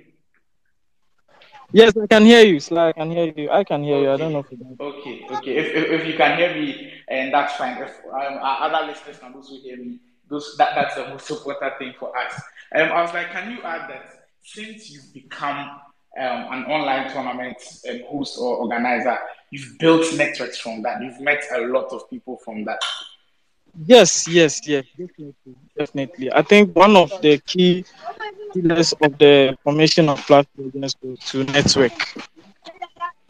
[1.72, 2.88] Yes, I can hear you, Sly.
[2.88, 3.50] I can hear you.
[3.50, 4.04] I can hear okay.
[4.04, 4.12] you.
[4.12, 4.76] I don't know if you can.
[4.78, 5.56] Okay, okay.
[5.56, 7.76] If, if, if, you can hear me, and that's fine.
[7.82, 9.98] If um, other listeners can also hear me,
[10.28, 12.40] those that, that's the most important thing for us.
[12.74, 15.80] Um, I was like, can you add that since you've become
[16.18, 17.56] um, an online tournament
[17.90, 19.18] um, host or organizer,
[19.50, 21.02] you've built networks from that.
[21.02, 22.80] You've met a lot of people from that.
[23.84, 25.34] Yes, yes, yes, definitely,
[25.78, 26.32] definitely.
[26.32, 27.84] I think one of the key
[28.52, 31.92] pillars of the formation of platforms is to, to network.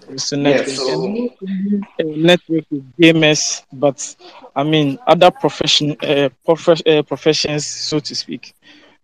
[0.08, 0.68] Is to network.
[0.68, 2.04] Yes, so...
[2.04, 4.16] network with gamers, but
[4.54, 8.54] I mean other profession, uh, prof- uh, professions, so to speak.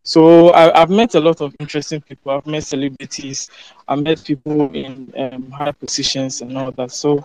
[0.05, 2.33] So I, have met a lot of interesting people.
[2.33, 3.49] I've met celebrities.
[3.87, 6.91] I've met people in um, high positions and all that.
[6.91, 7.25] So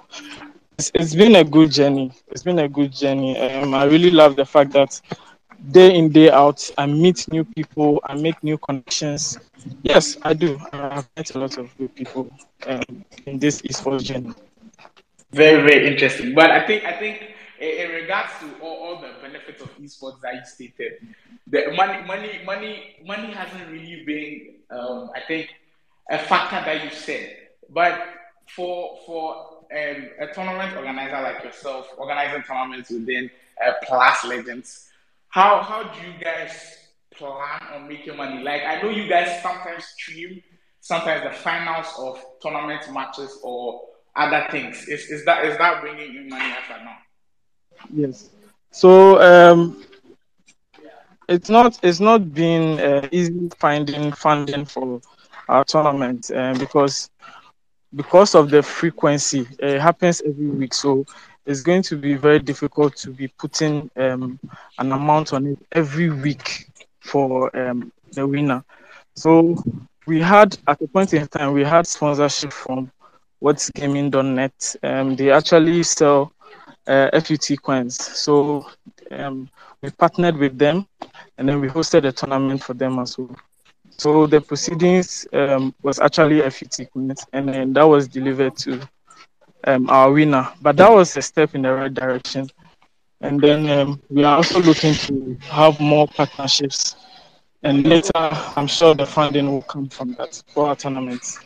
[0.78, 2.12] it's, it's been a good journey.
[2.28, 3.36] It's been a good journey.
[3.40, 5.02] Um, I really love the fact that
[5.72, 9.40] day in day out i meet new people i make new connections.
[9.84, 10.60] Yes i do.
[10.72, 12.32] I've met a lot of good people
[12.68, 14.34] um, in this esports journey.
[15.32, 16.34] Very very interesting.
[16.34, 20.36] But i think i think in regards to all, all the benefits of esports that
[20.36, 20.94] you stated
[21.48, 25.50] the money money money money hasn't really been um, i think
[26.10, 27.36] a factor that you said.
[27.70, 28.00] But
[28.48, 29.36] for for
[29.72, 33.30] um, a tournament organizer like yourself, organizing tournaments within
[33.66, 34.90] uh, Plus Legends,
[35.30, 36.76] how how do you guys
[37.16, 38.44] plan on making money?
[38.44, 40.42] Like I know you guys sometimes stream
[40.82, 43.82] sometimes the finals of tournament matches or
[44.16, 44.88] other things.
[44.88, 46.54] Is is that is that bringing in money?
[47.94, 48.30] Yes.
[48.72, 49.84] So um,
[51.30, 55.02] it's not it's not been uh, easy finding funding for
[55.50, 57.10] our tournament uh, because
[57.96, 60.74] because of the frequency, it happens every week.
[60.74, 61.06] So
[61.48, 64.38] it's going to be very difficult to be putting um,
[64.80, 66.68] an amount on it every week
[67.00, 68.64] for um, the winner.
[69.16, 69.56] So
[70.06, 72.92] we had at a point in time we had sponsorship from
[73.40, 74.76] What's Gaming.net.
[74.84, 76.34] Um, they actually sell
[76.86, 77.96] uh, FUT coins.
[77.96, 78.66] So
[79.12, 79.50] um,
[79.82, 80.86] we partnered with them,
[81.38, 83.36] and then we hosted a tournament for them as well.
[83.92, 88.82] So the proceedings um, was actually 50 minutes, and then that was delivered to
[89.64, 90.48] um, our winner.
[90.62, 92.50] But that was a step in the right direction.
[93.22, 96.96] And then um, we are also looking to have more partnerships.
[97.64, 101.40] And later, I'm sure the funding will come from that for our tournaments.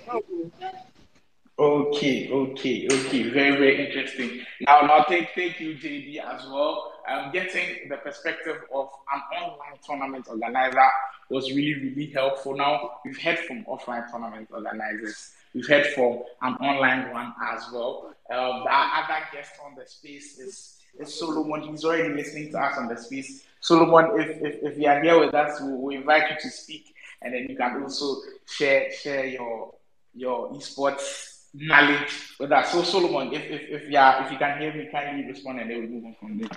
[1.58, 3.30] Okay, okay, okay.
[3.30, 4.42] Very, very interesting.
[4.62, 6.94] Now, now, thank, thank you, Jaidy, as well.
[7.08, 10.82] Um, getting the perspective of an online tournament organizer
[11.30, 12.56] was really, really helpful.
[12.56, 15.32] Now, we've heard from offline tournament organizers.
[15.54, 18.14] We've heard from an online one as well.
[18.30, 21.62] Um, our other guest on the space is, is Solomon.
[21.62, 23.44] He's already listening to us on the space.
[23.60, 26.94] Solomon, if, if, if you are here with us, we we invite you to speak,
[27.22, 29.74] and then you can also share share your
[30.14, 32.72] your esports knowledge with us.
[32.72, 35.70] So Solomon, if if, if you are, if you can hear me, kindly respond, and
[35.70, 36.50] then we move on from there.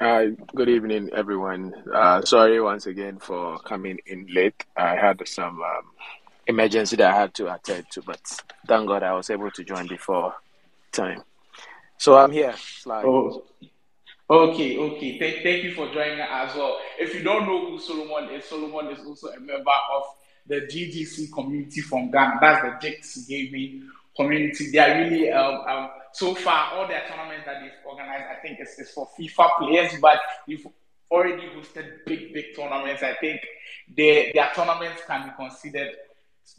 [0.00, 1.74] Hi, good evening, everyone.
[1.92, 4.64] Uh, sorry once again for coming in late.
[4.74, 5.84] I had some um,
[6.50, 8.20] emergency that I had to attend to, but
[8.66, 10.34] thank God I was able to join before
[10.92, 11.22] time.
[11.98, 12.54] So I'm here.
[12.86, 13.42] Oh,
[14.28, 15.18] okay, okay.
[15.18, 16.78] Thank, thank you for joining us as well.
[16.98, 20.04] If you don't know who Solomon is, Solomon is also a member of
[20.46, 22.38] the GGC community from Ghana.
[22.40, 24.70] That's the Geeks Gaming community.
[24.70, 28.24] They are really um, um, so far all the tournaments that they've organized.
[28.30, 30.66] I think it's, for FIFA players, but they've
[31.10, 33.02] already hosted big, big tournaments.
[33.02, 33.40] I think
[33.96, 35.90] their their tournaments can be considered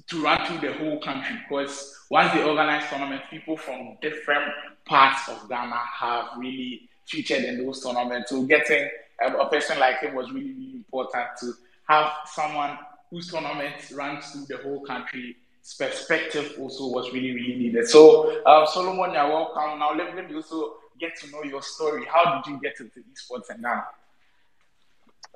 [0.07, 4.51] to run through the whole country because once they organize tournaments, people from different
[4.85, 8.29] parts of Ghana have really featured in those tournaments.
[8.29, 8.89] So getting
[9.21, 11.53] a, a person like him was really, really important to
[11.87, 12.77] have someone
[13.09, 15.35] whose tournament runs through the whole country.
[15.77, 17.87] Perspective also was really, really needed.
[17.87, 19.77] So, um, Solomon, you're welcome.
[19.77, 22.03] Now, let, let me also get to know your story.
[22.11, 23.85] How did you get into esports in Ghana?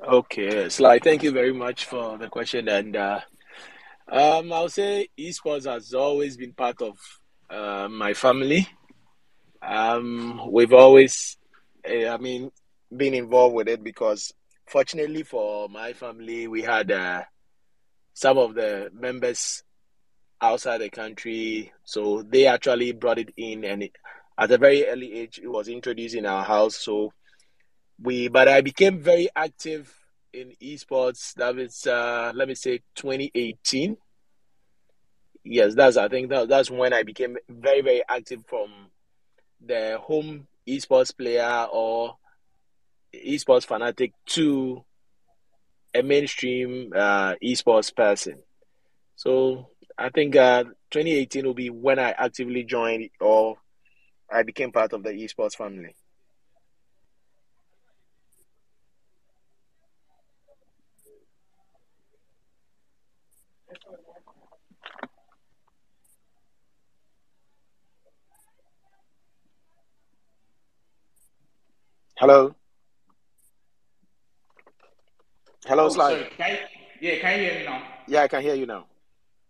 [0.03, 2.67] Okay, Sly, thank you very much for the question.
[2.69, 3.19] And uh,
[4.11, 6.97] um, I'll say esports has always been part of
[7.49, 8.67] uh, my family.
[9.61, 11.37] Um, we've always,
[11.83, 12.51] eh, I mean,
[12.95, 14.31] been involved with it because,
[14.67, 17.23] fortunately for my family, we had uh,
[18.13, 19.63] some of the members
[20.41, 23.91] outside the country, so they actually brought it in, and it,
[24.37, 26.75] at a very early age, it was introduced in our house.
[26.75, 27.13] So
[27.99, 29.91] we, but I became very active
[30.35, 31.33] in esports.
[31.35, 33.97] That was, uh, let me say, 2018.
[35.43, 38.69] Yes, that's I think that, that's when I became very very active from
[39.65, 42.17] the home esports player or
[43.13, 44.83] esports fanatic to
[45.93, 48.39] a mainstream uh, esports person.
[49.15, 53.57] So I think uh, 2018 will be when I actively joined or
[54.31, 55.95] I became part of the esports family.
[72.17, 72.55] Hello.
[75.65, 76.29] Hello, Oh, Sly.
[76.37, 76.57] Can you,
[77.01, 77.83] yeah, can you hear me now?
[78.07, 78.85] Yeah, I can hear you now.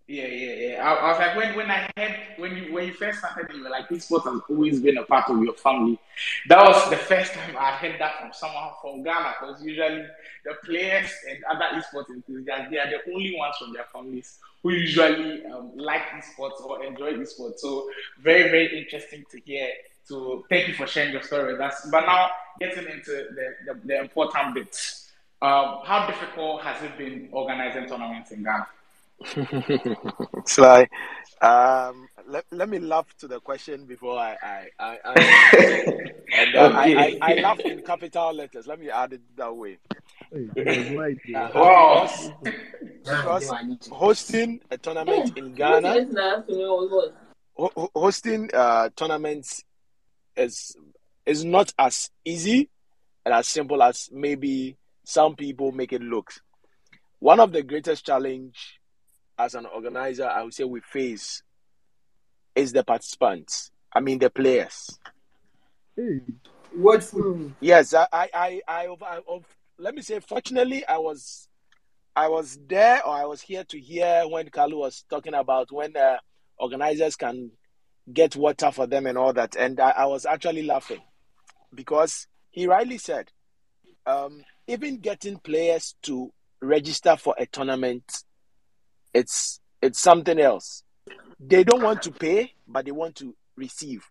[0.07, 0.84] Yeah, yeah, yeah.
[0.89, 3.63] I, I was like, when, when I heard when you when you first started, you
[3.63, 5.99] were like, this sport has always been a part of your family.
[6.47, 9.34] That was the first time I heard that from someone from Ghana.
[9.39, 10.05] Because usually
[10.43, 14.72] the players and other esports enthusiasts, they are the only ones from their families who
[14.72, 17.59] usually um, like esports or enjoy esports.
[17.59, 17.89] So
[18.22, 19.70] very, very interesting to hear.
[20.06, 21.88] So thank you for sharing your story with us.
[21.91, 22.30] But now
[22.60, 25.12] getting into the, the, the important bits.
[25.41, 28.68] Um, how difficult has it been organizing tournaments in Ghana?
[30.45, 30.88] Sly,
[31.41, 35.16] um, let, let me laugh to the question before I I, I, I
[36.38, 38.68] and uh, I, I, I laugh in capital letters.
[38.68, 39.78] Let me add it that way.
[40.34, 42.08] Uh, Wow.
[42.08, 42.32] because,
[43.03, 43.53] because
[43.91, 46.08] hosting a tournament in Ghana,
[47.56, 49.64] ho- ho- hosting uh, tournaments
[50.38, 50.76] is
[51.26, 52.70] is not as easy
[53.26, 56.32] and as simple as maybe some people make it look.
[57.20, 58.80] One of the greatest challenge
[59.38, 61.42] as an organizer, I would say we face
[62.56, 63.72] is the participants.
[63.94, 65.00] I mean the players.
[66.74, 67.56] What food?
[67.60, 69.40] Yes, I, I, I, I, I, I
[69.78, 71.48] let me say, fortunately, I was,
[72.16, 75.96] I was there or I was here to hear when Kaalu was talking about when
[75.96, 76.18] uh,
[76.58, 77.52] organizers can
[78.12, 81.01] get water for them and all that, and I, I was actually laughing
[81.74, 83.32] because he rightly said,
[84.06, 86.32] um, even getting players to
[86.62, 88.24] register for a tournament,
[89.14, 90.84] it's it's something else.
[91.39, 94.06] They don't want to pay, but they want to receive.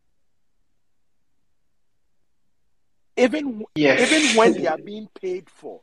[3.16, 4.00] Even Yes.
[4.00, 5.80] even when they are being paid for,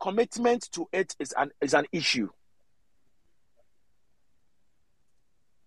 [0.00, 2.28] commitment to it is an is an issue.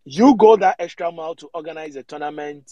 [0.03, 2.71] You go that extra mile to organize a tournament,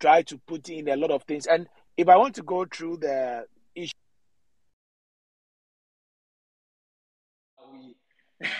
[0.00, 1.66] try to put in a lot of things, and
[1.96, 3.92] if I want to go through the issue.
[7.72, 7.96] we,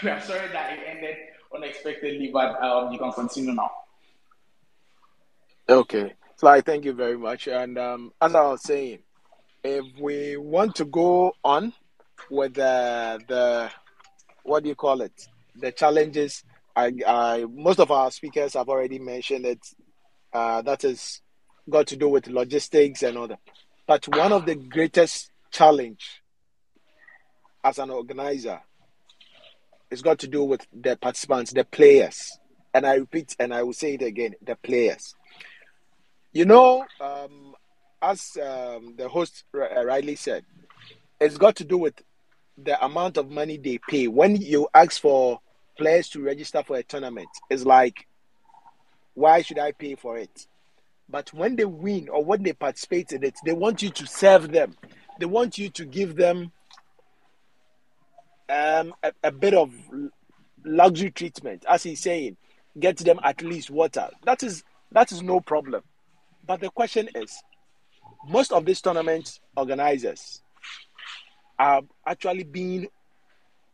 [0.03, 1.17] we are sorry that it ended
[1.55, 3.71] unexpectedly, but um, you can continue now.
[5.69, 6.15] Okay.
[6.37, 7.49] So I thank you very much.
[7.49, 8.99] And um, as I was saying,
[9.65, 11.73] if we want to go on
[12.31, 13.71] with the the
[14.45, 15.29] what do you call it?
[15.57, 16.45] The challenges
[16.77, 19.67] I, I most of our speakers have already mentioned it.
[20.33, 21.23] Uh, that has
[21.69, 23.39] got to do with logistics and that.
[23.87, 26.23] But one of the greatest challenge
[27.65, 28.61] as an organizer
[29.91, 32.39] it's got to do with the participants, the players.
[32.75, 35.15] And I repeat, and I will say it again the players.
[36.33, 37.55] You know, um,
[38.03, 40.45] as um, the host uh, rightly said,
[41.21, 41.95] it's got to do with
[42.59, 44.09] the amount of money they pay.
[44.09, 45.41] When you ask for
[45.77, 48.07] players to register for a tournament, it's like,
[49.15, 50.47] why should I pay for it?
[51.09, 54.51] But when they win or when they participate in it, they want you to serve
[54.51, 54.75] them.
[55.19, 56.53] They want you to give them
[58.49, 59.73] um, a, a bit of
[60.65, 62.37] luxury treatment, as he's saying,
[62.79, 64.09] get them at least water.
[64.25, 65.83] That is that is no problem.
[66.47, 67.43] But the question is,
[68.29, 70.43] most of these tournament organizers
[71.59, 72.89] are actually being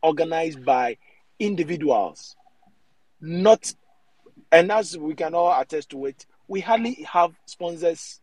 [0.01, 0.97] organized by
[1.43, 2.35] individuals,
[3.21, 3.73] not,
[4.51, 8.19] and as we can all attest to it, we hardly have sponsors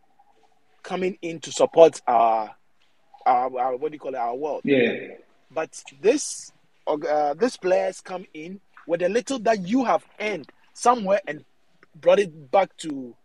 [0.83, 2.55] coming in to support our,
[3.25, 4.61] our, our what do you call it, our world.
[4.63, 4.93] Yeah.
[5.51, 6.51] But this
[6.87, 11.45] uh, these players come in with a little that you have earned somewhere and
[11.95, 13.15] brought it back to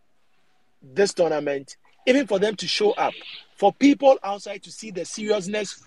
[0.82, 1.76] this tournament,
[2.06, 3.14] even for them to show up,
[3.56, 5.82] for people outside to see the seriousness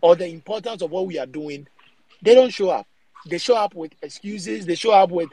[0.00, 1.66] or the importance of what we are doing,
[2.20, 2.86] they don't show up.
[3.26, 5.30] They show up with excuses, they show up with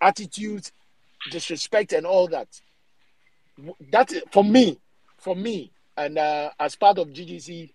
[0.00, 0.72] attitudes,
[1.30, 2.48] disrespect, and all that.
[3.92, 4.78] That for me,
[5.18, 7.70] for me, and uh, as part of GGC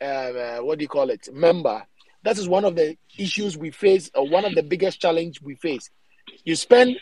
[0.00, 1.84] uh, uh, what do you call it, member,
[2.22, 5.54] that is one of the issues we face, or one of the biggest challenge we
[5.56, 5.90] face.
[6.44, 6.96] You spend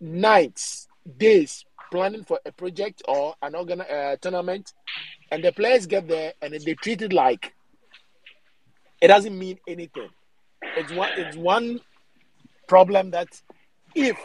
[0.00, 4.72] nights, days planning for a project or an organ uh, tournament,
[5.30, 7.52] and the players get there and they treat it like
[9.00, 10.08] it doesn't mean anything.
[10.76, 11.10] It's one.
[11.16, 11.80] It's one
[12.68, 13.28] problem that
[13.94, 14.16] if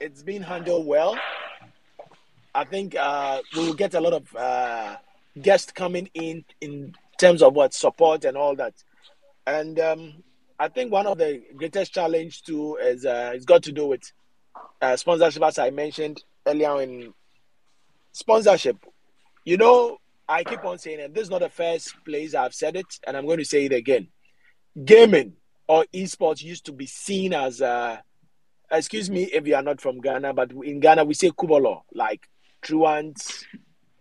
[0.00, 1.18] it's being handled well,
[2.54, 4.96] I think uh, we will get a lot of uh,
[5.40, 8.74] guests coming in in terms of what support and all that.
[9.46, 10.14] And um,
[10.58, 14.02] I think one of the greatest challenge too is uh, it's got to do with
[14.80, 17.12] uh, sponsorship, as I mentioned earlier in
[18.12, 18.78] sponsorship.
[19.44, 22.76] You know, I keep on saying, and this is not the first place I've said
[22.76, 24.08] it, and I'm going to say it again.
[24.84, 25.34] Gaming
[25.66, 27.98] or esports used to be seen as, uh,
[28.70, 32.28] excuse me if you are not from Ghana, but in Ghana we say kubolo, like
[32.62, 33.44] truants.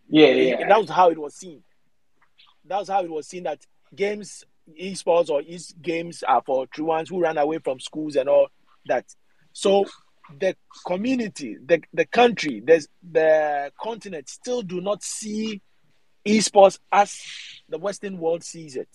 [0.09, 0.67] Yeah, yeah.
[0.67, 1.63] That was how it was seen
[2.65, 4.43] that's how it was seen that games,
[4.81, 8.47] esports or e games are for truants who run away from schools and all
[8.85, 9.05] that.
[9.51, 9.85] So
[10.39, 10.55] the
[10.85, 15.61] community, the, the country, there's the continent still do not see
[16.25, 17.19] esports as
[17.67, 18.89] the Western world sees it.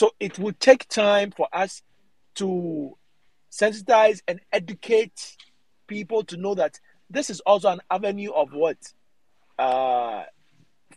[0.00, 1.82] So it will take time for us
[2.36, 2.96] to
[3.52, 5.36] sensitize and educate
[5.88, 6.80] people to know that
[7.10, 8.78] this is also an avenue of what
[9.58, 10.22] uh,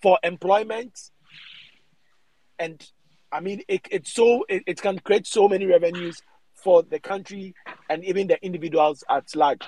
[0.02, 0.98] for employment.
[2.58, 2.82] And
[3.30, 6.22] i mean it, it's so it, it can create so many revenues
[6.54, 7.54] for the country
[7.90, 9.68] and even the individuals at large.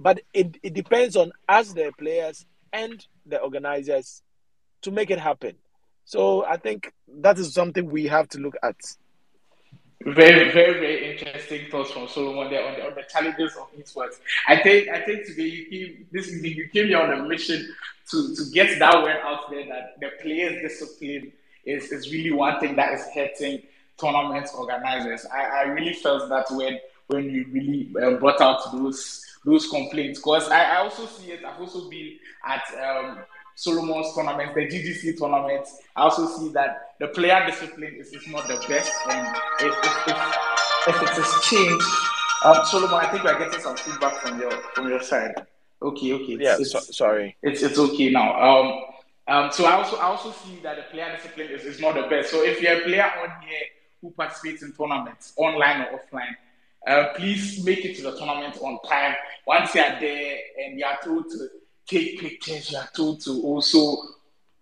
[0.00, 4.20] But it, it depends on us the players and the organizers
[4.82, 5.54] to make it happen
[6.08, 6.90] so i think
[7.20, 8.76] that is something we have to look at
[10.00, 14.20] very, very, very interesting thoughts from Solomon there on the, on the challenges of esports.
[14.46, 17.68] I think, I think today you came this you came here on a mission
[18.10, 21.32] to to get that word out there that the players' discipline
[21.64, 23.62] is is really one thing that is hurting
[23.96, 25.26] tournament organizers.
[25.26, 26.78] I, I really felt that when
[27.08, 31.44] when you really um, brought out those those complaints because I, I also see it.
[31.44, 33.18] I've also been at um,
[33.58, 35.66] Solomon's tournament, the GGC tournament.
[35.96, 40.06] I also see that the player discipline is, is not the best, and if, if,
[40.06, 41.84] if, if it is changed,
[42.44, 45.34] um, Solomon, I think we are getting some feedback from your from your side.
[45.82, 46.34] Okay, okay.
[46.34, 47.36] It's, yeah, it's, so, sorry.
[47.42, 48.30] It's it's okay now.
[48.40, 48.80] Um,
[49.26, 52.02] um, so I also I also see that the player discipline is, is not the
[52.02, 52.30] best.
[52.30, 53.66] So if you're a player on here
[54.00, 56.36] who participates in tournaments, online or offline,
[56.86, 59.16] uh, please make it to the tournament on time.
[59.48, 61.48] Once you are there and you are told to
[61.88, 63.96] take pictures, you are told to also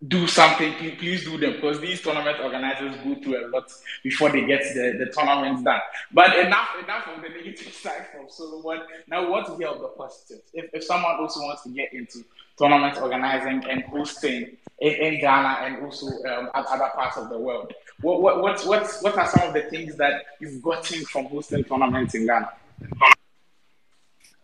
[0.06, 3.64] do something, please do them because these tournament organizers go through a lot
[4.02, 5.80] before they get the, the tournaments done.
[6.12, 8.86] But enough enough of the negative side from Solomon.
[9.08, 10.42] Now, what to hear of the positive?
[10.52, 12.24] If, if someone also wants to get into
[12.58, 17.38] tournament organizing and hosting in, in Ghana and also um, at other parts of the
[17.38, 17.72] world,
[18.02, 21.64] what, what, what, what, what are some of the things that you've gotten from hosting
[21.64, 22.50] tournaments in Ghana?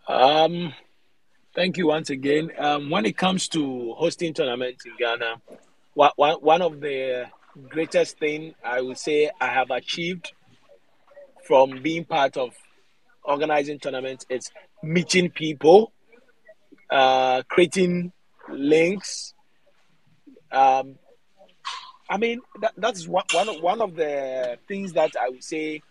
[0.09, 0.72] Um,
[1.55, 2.51] Thank you once again.
[2.57, 5.43] Um, when it comes to hosting tournaments in Ghana,
[5.93, 7.27] one, one of the
[7.69, 10.33] greatest thing I would say I have achieved
[11.47, 12.55] from being part of
[13.23, 14.51] organizing tournaments is
[14.83, 15.93] meeting people,
[16.89, 18.13] uh, creating
[18.49, 19.35] links.
[20.51, 20.97] Um,
[22.09, 25.83] I mean, that, that's one, one, of, one of the things that I would say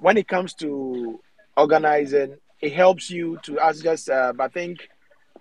[0.00, 1.18] when it comes to
[1.56, 4.88] organizing, it helps you to, as just, uh, I think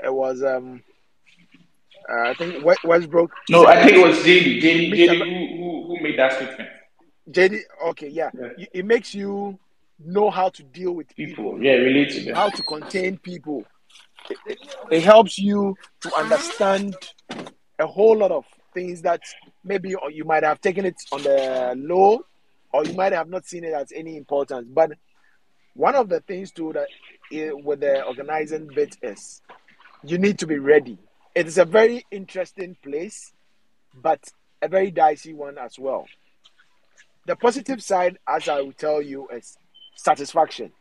[0.03, 0.83] it was, um,
[2.09, 3.31] uh, I think Westbrook.
[3.49, 4.61] No, I think it was Jaidy.
[4.61, 6.69] Jaidy, Jaidy who, who, who made that statement.
[7.29, 7.59] Jaidy,
[7.89, 8.31] okay, yeah.
[8.33, 8.65] yeah.
[8.73, 9.57] It makes you
[9.99, 11.43] know how to deal with people.
[11.53, 11.63] people.
[11.63, 12.35] Yeah, relate to them.
[12.35, 13.63] How to contain people.
[14.29, 16.95] It, it, it, helps you to understand
[17.79, 19.21] a whole lot of things that
[19.63, 22.23] maybe you might have taken it on the low
[22.71, 24.67] or you might have not seen it as any importance.
[24.71, 24.91] But
[25.73, 26.87] one of the things too that
[27.63, 29.41] with the organizing bit is
[30.03, 30.97] you need to be ready.
[31.33, 33.31] It is a very interesting place,
[33.93, 34.19] but
[34.61, 36.05] a very dicey one as well.
[37.25, 39.57] The positive side, as I will tell you, is
[39.95, 40.71] satisfaction.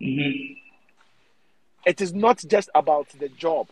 [0.00, 0.54] Mm-hmm.
[1.86, 3.68] It is not just about the job;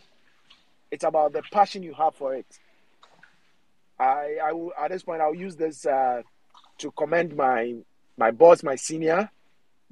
[0.90, 2.46] it's about the passion you have for it.
[3.98, 6.22] I, I will, at this point, I'll use this uh,
[6.78, 7.74] to commend my
[8.18, 9.30] my boss, my senior,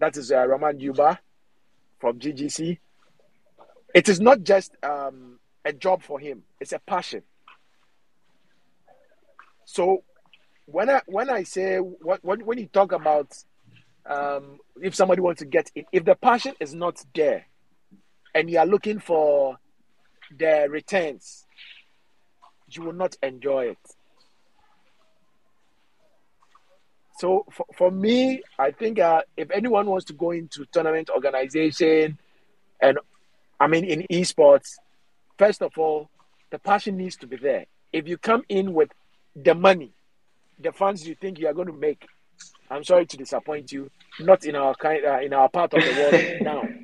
[0.01, 1.21] that is uh, Roman Yuba
[1.99, 2.79] from GGC.
[3.95, 7.23] It is not just um, a job for him; it's a passion.
[9.65, 10.03] So,
[10.67, 13.33] when I when I say what, what when you talk about
[14.07, 17.47] um, if somebody wants to get in, if the passion is not there,
[18.35, 19.59] and you are looking for
[20.37, 21.47] the returns,
[22.71, 23.79] you will not enjoy it.
[27.21, 32.19] So for, for me, I think uh, if anyone wants to go into tournament organization,
[32.81, 32.99] and
[33.61, 34.77] I mean in esports,
[35.37, 36.09] first of all,
[36.51, 37.67] the passion needs to be there.
[37.93, 38.89] If you come in with
[39.37, 39.93] the money,
[40.59, 42.07] the funds you think you are going to make,
[42.71, 43.91] I'm sorry to disappoint you.
[44.19, 46.41] Not in our kind, uh, in our part of the world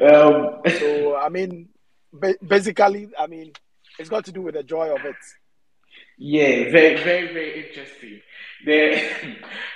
[0.00, 0.26] now.
[0.26, 0.60] Um.
[0.80, 1.68] So I mean,
[2.44, 3.52] basically, I mean,
[4.00, 5.14] it's got to do with the joy of it.
[6.18, 8.20] Yeah, very, very, very interesting.
[8.64, 9.02] The,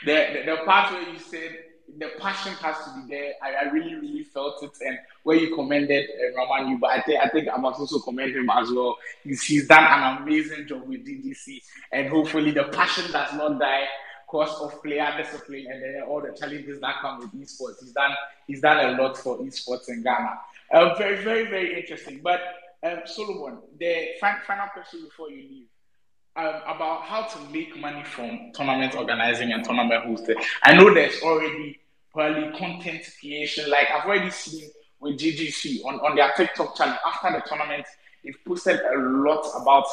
[0.05, 1.57] the, the, part where you said
[1.99, 4.71] the passion has to be there, I, I really, really felt it.
[4.81, 8.37] And where you commended uh, you, but I think I think I must also commend
[8.37, 8.97] him as well.
[9.25, 11.61] He's, he's done an amazing job with GGC,
[11.91, 13.87] and hopefully the passion does not die
[14.25, 17.81] because of player discipline and then all the challenges that come with esports.
[17.81, 18.13] He's done
[18.47, 20.39] he's done a lot for esports in Ghana.
[20.73, 22.21] Uh, very, very, very interesting.
[22.23, 22.41] But
[22.83, 25.67] um, Solomon, the final question before you leave
[26.37, 30.37] um, about how to make money from tournament organizing and tournament hosting.
[30.63, 31.79] I know there's already
[32.13, 33.71] probably content creation.
[33.71, 34.71] Like I've already seen
[35.01, 37.87] with GGC on, on their TikTok channel after the tournament,
[38.25, 39.87] they've posted a lot about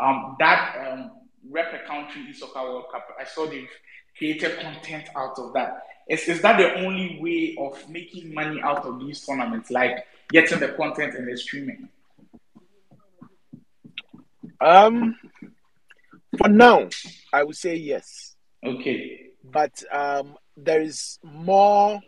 [0.00, 1.10] um, that um,
[1.48, 3.08] rep a country e-soccer World Cup.
[3.20, 3.68] I saw they've
[4.16, 5.84] created content out of that.
[6.08, 10.60] Is, is that the only way of making money out of these tournaments, like getting
[10.60, 11.88] the content and the streaming?
[14.60, 15.16] Um,
[16.38, 16.88] for now,
[17.32, 18.36] I would say yes.
[18.64, 19.30] Okay.
[19.44, 22.00] But um, there is more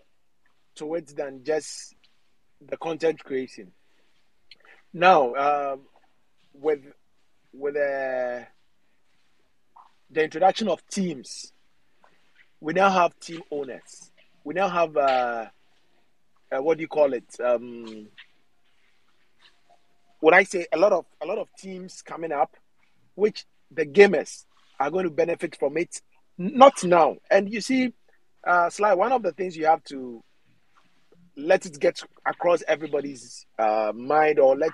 [0.77, 1.95] to it than just
[2.61, 3.73] the content creation.
[4.93, 5.81] Now, um,
[6.55, 6.81] with
[7.53, 8.45] with uh,
[10.11, 11.53] the introduction of teams,
[12.61, 14.11] we now have team owners.
[14.45, 15.47] We now have uh,
[16.53, 17.25] uh, what do you call it?
[17.43, 18.09] Um,
[20.21, 22.57] when I say a lot of a lot of teams coming up,
[23.15, 24.45] which the gamers
[24.79, 26.01] are going to benefit from it.
[26.39, 27.17] Not now.
[27.31, 27.93] And you see,
[28.47, 30.23] uh, Sly, one of the things you have to
[31.37, 34.73] let it get across everybody's uh, mind or let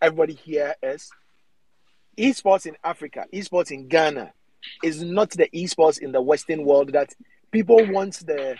[0.00, 1.10] everybody hear is
[2.16, 4.32] esports in Africa, esports in Ghana
[4.82, 7.14] is not the esports in the Western world that
[7.50, 8.56] people want the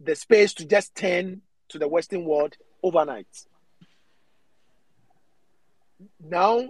[0.00, 3.26] the space to just turn to the Western world overnight.
[6.20, 6.68] Now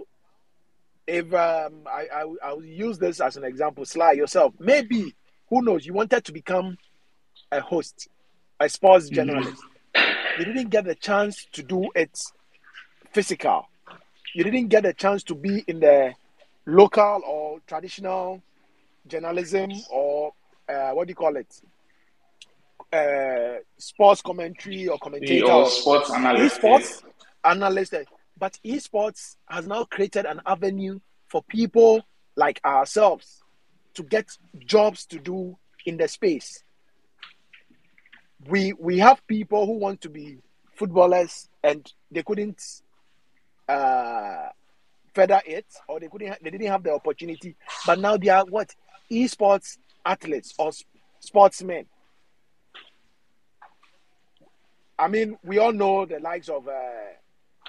[1.09, 5.15] if um, I, I I'll use this as an example, Sly yourself, maybe
[5.49, 6.77] who knows, you wanted to become
[7.51, 8.07] a host,
[8.59, 9.15] a sports mm-hmm.
[9.15, 9.63] journalist.
[9.95, 10.39] Mm-hmm.
[10.39, 12.17] You didn't get the chance to do it
[13.11, 13.67] physical.
[14.35, 16.13] You didn't get a chance to be in the
[16.65, 18.41] local or traditional
[19.07, 20.33] journalism or
[20.69, 21.61] uh, what do you call it?
[22.93, 26.55] Uh, sports commentary or commentator or sports analyst.
[26.55, 27.03] Sports
[27.43, 27.95] analyst.
[28.39, 32.03] But esports has now created an avenue for people
[32.35, 33.43] like ourselves
[33.95, 34.29] to get
[34.65, 36.63] jobs to do in the space.
[38.47, 40.37] We we have people who want to be
[40.75, 42.63] footballers and they couldn't
[43.67, 44.47] uh,
[45.13, 48.73] feather it or they couldn't they didn't have the opportunity, but now they are what
[49.11, 50.71] esports athletes or
[51.19, 51.85] sportsmen.
[54.97, 56.71] I mean, we all know the likes of uh,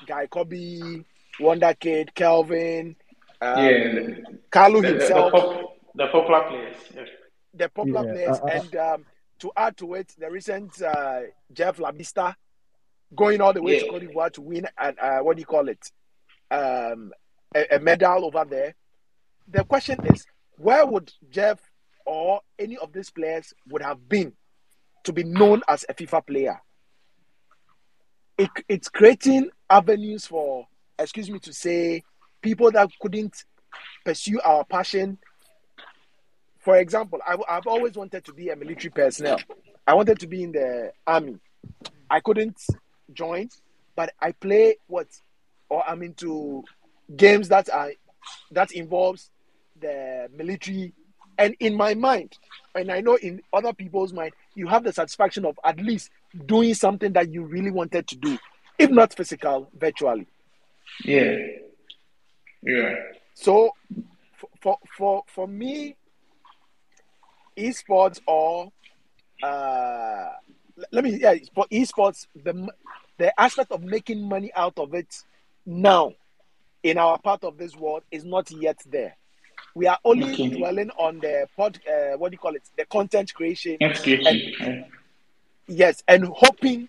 [0.07, 1.05] Guy Kobe,
[1.41, 2.97] Wonder Kid, Kelvin,
[3.41, 4.09] um, Yeah.
[4.51, 6.77] Carlo The, the, the, himself, pop, the popular players.
[6.95, 7.05] Yeah.
[7.55, 9.07] the popular Yeah, players, uh, uh, and um,
[9.41, 11.21] to add to it, the recent uh,
[11.53, 12.35] Jeff Labista
[13.15, 15.69] going all the way to Cote d'Ivoire to win, and uh, what do you call
[15.69, 15.91] it,
[16.51, 17.13] um,
[17.55, 18.75] a, a medal over there.
[19.49, 20.27] The question is,
[20.59, 21.59] where would Jeff
[22.07, 24.33] or any of these players would have been
[25.05, 26.61] to be known as a FIFA player?
[28.41, 30.67] It, it's creating avenues for,
[30.99, 32.03] excuse me to say,
[32.41, 33.45] people that couldn't
[34.03, 35.19] pursue our passion.
[36.61, 39.41] For example, I, I've always wanted to be a military personnel.
[39.87, 41.37] I wanted to be in the army.
[42.09, 42.59] I couldn't
[43.13, 43.51] join,
[43.95, 45.09] but I play what,
[45.69, 46.65] or I'm into
[47.15, 47.93] games that are
[48.53, 49.31] that involves
[49.79, 50.95] the military.
[51.37, 52.39] And in my mind,
[52.75, 56.11] and I know in other people's mind, you have the satisfaction of at least
[56.47, 58.39] doing something that you really wanted to do,
[58.79, 60.27] if not physical, virtually.
[61.05, 61.37] Yeah.
[62.63, 62.95] Yeah.
[63.35, 63.75] So,
[64.61, 65.97] for for for, me,
[67.57, 68.71] esports or
[69.43, 70.29] uh,
[70.93, 72.69] let me yeah for esports the
[73.19, 75.23] the aspect of making money out of it
[75.67, 76.13] now
[76.83, 79.17] in our part of this world is not yet there.
[79.75, 80.49] We are only Okay.
[80.49, 83.77] dwelling on the pod, uh, what do you call it, the content creation.
[83.81, 84.83] Yeah.
[85.67, 86.89] Yes, and hoping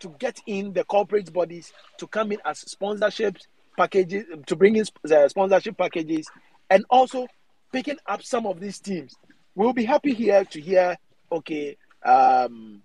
[0.00, 3.38] to get in the corporate bodies to come in as sponsorship
[3.76, 6.26] packages, to bring in sp- uh, sponsorship packages,
[6.70, 7.26] and also
[7.72, 9.16] picking up some of these teams.
[9.54, 10.96] We'll be happy here to hear,
[11.30, 12.82] okay, um,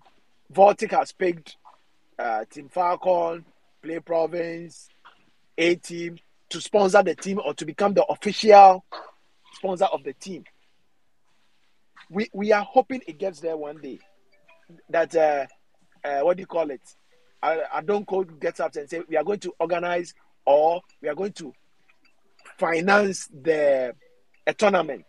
[0.52, 1.56] Vortic has picked
[2.18, 3.44] uh, Team Falcon,
[3.82, 4.88] Play Province,
[5.56, 6.18] A Team
[6.50, 8.84] to sponsor the team or to become the official
[9.58, 10.44] sponsor of the team.
[12.10, 13.98] We, we are hoping it gets there one day
[14.88, 15.46] that uh,
[16.04, 16.80] uh, what do you call it?
[17.42, 20.14] I, I don't code gets up and say we are going to organize
[20.46, 21.52] or we are going to
[22.58, 23.94] finance the
[24.46, 25.04] a tournament.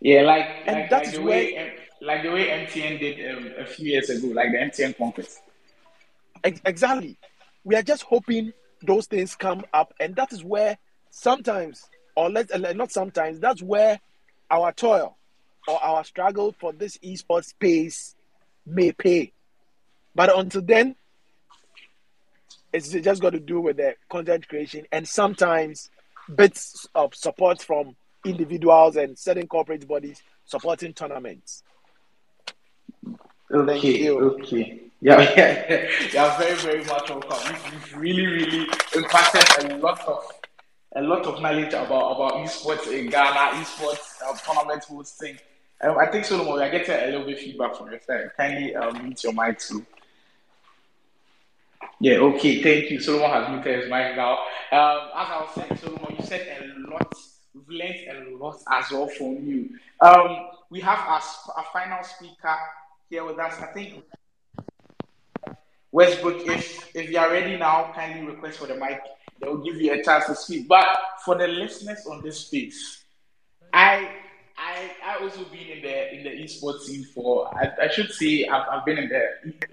[0.00, 3.36] Yeah, like And like, that like is the way M- like the way MTN did
[3.36, 5.40] um, a few years ago, like the MTN conference.
[6.44, 7.18] Ex- exactly.
[7.64, 8.52] We are just hoping
[8.82, 10.78] those things come up, and that is where
[11.10, 11.84] sometimes,
[12.16, 14.00] or let uh, not sometimes, that's where
[14.50, 15.16] our toil
[15.68, 18.14] or our struggle for this esports space
[18.66, 19.32] may pay.
[20.14, 20.96] But until then,
[22.72, 25.90] it's just got to do with the content creation and sometimes
[26.34, 31.62] bits of support from individuals and certain corporate bodies supporting tournaments.
[33.50, 34.18] Thank Okay, you.
[34.20, 34.80] okay.
[35.00, 35.90] Yeah, yeah, yeah.
[36.12, 37.56] You're very, very much welcome.
[37.72, 40.22] You've, really, really imparted a lot of
[40.96, 45.38] a lot of knowledge about about esports in Ghana, esports uh, tournament hosting.
[45.80, 48.30] Um, I think Solomon, we are getting a little bit feedback from your side.
[48.36, 49.84] Kindly um, mute your mic too.
[52.00, 53.00] Yeah, okay, thank you.
[53.00, 54.32] Solomon has muted his mic now.
[54.72, 57.14] Um, as I was saying, Solomon, you said a lot.
[57.54, 59.70] We've learned a lot as well from you.
[60.00, 61.22] Um, we have our,
[61.56, 62.56] our final speaker
[63.08, 63.58] here with us.
[63.60, 64.02] I think
[65.92, 69.00] Westbrook, if if you are ready now, kindly request for the mic.
[69.40, 70.68] They will give you a chance to speak.
[70.68, 70.86] But
[71.24, 73.04] for the listeners on this space,
[73.72, 74.08] I
[74.56, 78.46] I I also been in the in the esports scene for I, I should say
[78.46, 79.22] I've, I've been in the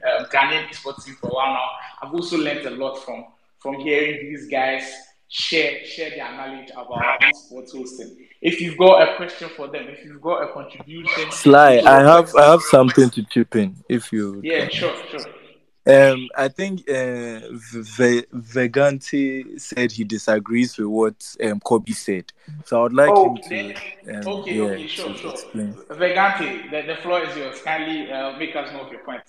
[0.09, 1.70] um, Ghanaian esports scene for a while now.
[2.01, 3.26] I've also learned a lot from
[3.59, 4.84] from hearing these guys
[5.30, 8.28] share share their knowledge about esports hosting.
[8.41, 12.34] If you've got a question for them, if you've got a contribution, Sly, I have
[12.36, 15.26] I have something to chip in if you Yeah, sure, sure.
[15.88, 22.25] Um, I think uh, v- Vergante said he disagrees with what um, Kobby said.
[22.65, 23.73] So I would like Oh, him to,
[24.03, 25.31] then, um, okay, yeah, okay, sure, to sure.
[25.31, 25.73] explain.
[25.89, 27.61] Vergante, the, the floor is yours.
[27.63, 29.21] Kindly uh, make us know of your point.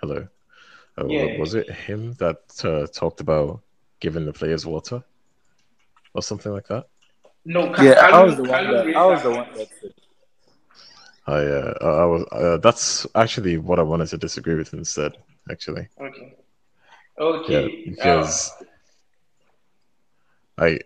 [0.00, 0.26] Hello.
[0.98, 1.26] Uh, Yeah.
[1.26, 3.60] Was it him that uh, talked about
[4.00, 5.02] giving the players water
[6.14, 6.86] or something like that?
[7.44, 9.92] No, Ka- Yeah, I was the one that I was the one that said.
[11.28, 12.24] I, uh, I was.
[12.32, 15.12] Uh, that's actually what I wanted to disagree with instead.
[15.50, 16.36] Actually, Okay.
[17.20, 17.52] Okay.
[17.52, 17.84] yeah, Okay.
[17.86, 18.52] because
[20.56, 20.78] I,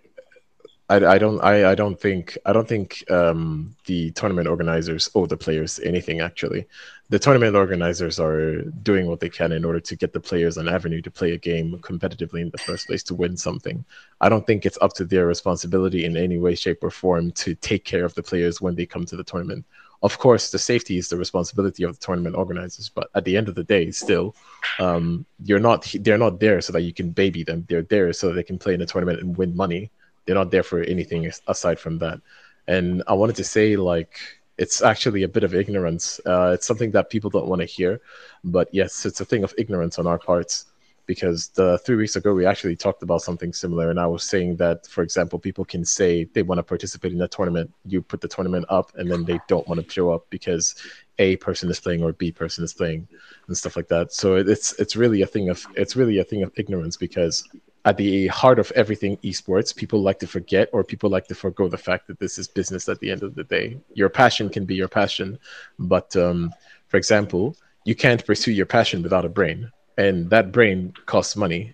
[0.89, 5.27] I, I don't, I, I don't think, I don't think um, the tournament organizers owe
[5.27, 6.21] the players anything.
[6.21, 6.67] Actually,
[7.09, 10.69] the tournament organizers are doing what they can in order to get the players an
[10.69, 13.85] avenue to play a game competitively in the first place to win something.
[14.21, 17.55] I don't think it's up to their responsibility in any way, shape, or form to
[17.55, 19.65] take care of the players when they come to the tournament.
[20.03, 23.49] Of course, the safety is the responsibility of the tournament organizers, but at the end
[23.49, 24.35] of the day, still,
[24.79, 27.65] um, you're not they're not there so that you can baby them.
[27.69, 29.91] They're there so that they can play in a tournament and win money.
[30.27, 32.21] They're not there for anything aside from that.
[32.67, 34.19] And I wanted to say, like,
[34.59, 36.21] It's actually a bit of ignorance.
[36.27, 38.01] Uh, it's something that people don't want to hear,
[38.45, 40.67] but yes, it's a thing of ignorance on our parts.
[41.13, 44.57] Because the three weeks ago we actually talked about something similar, and I was saying
[44.57, 47.73] that, for example, people can say they want to participate in a tournament.
[47.85, 50.75] You put the tournament up, and then they don't want to show up because
[51.19, 53.07] a person is playing or B person is playing,
[53.47, 54.13] and stuff like that.
[54.13, 57.49] So it's it's really a thing of it's really a thing of ignorance because
[57.85, 61.69] at the heart of everything esports, people like to forget or people like to forego
[61.69, 63.77] the fact that this is business at the end of the day.
[63.95, 65.39] Your passion can be your passion,
[65.79, 66.53] but um,
[66.89, 71.73] for example, you can't pursue your passion without a brain, and that brain costs money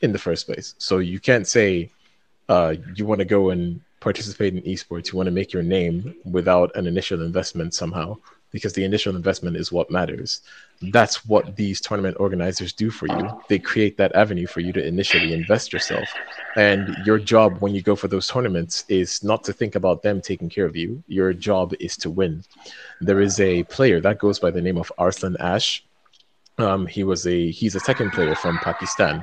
[0.00, 0.74] in the first place.
[0.78, 1.90] So you can't say
[2.48, 6.14] uh, you want to go and participate in esports, you want to make your name
[6.24, 8.16] without an initial investment somehow
[8.50, 10.40] because the initial investment is what matters.
[10.80, 13.42] That's what these tournament organizers do for you.
[13.48, 16.14] They create that avenue for you to initially invest yourself.
[16.56, 20.20] And your job when you go for those tournaments is not to think about them
[20.20, 21.02] taking care of you.
[21.08, 22.42] Your job is to win.
[23.00, 25.84] There is a player that goes by the name of Arslan Ash.
[26.58, 29.22] Um, he was a he's a Tekken player from Pakistan.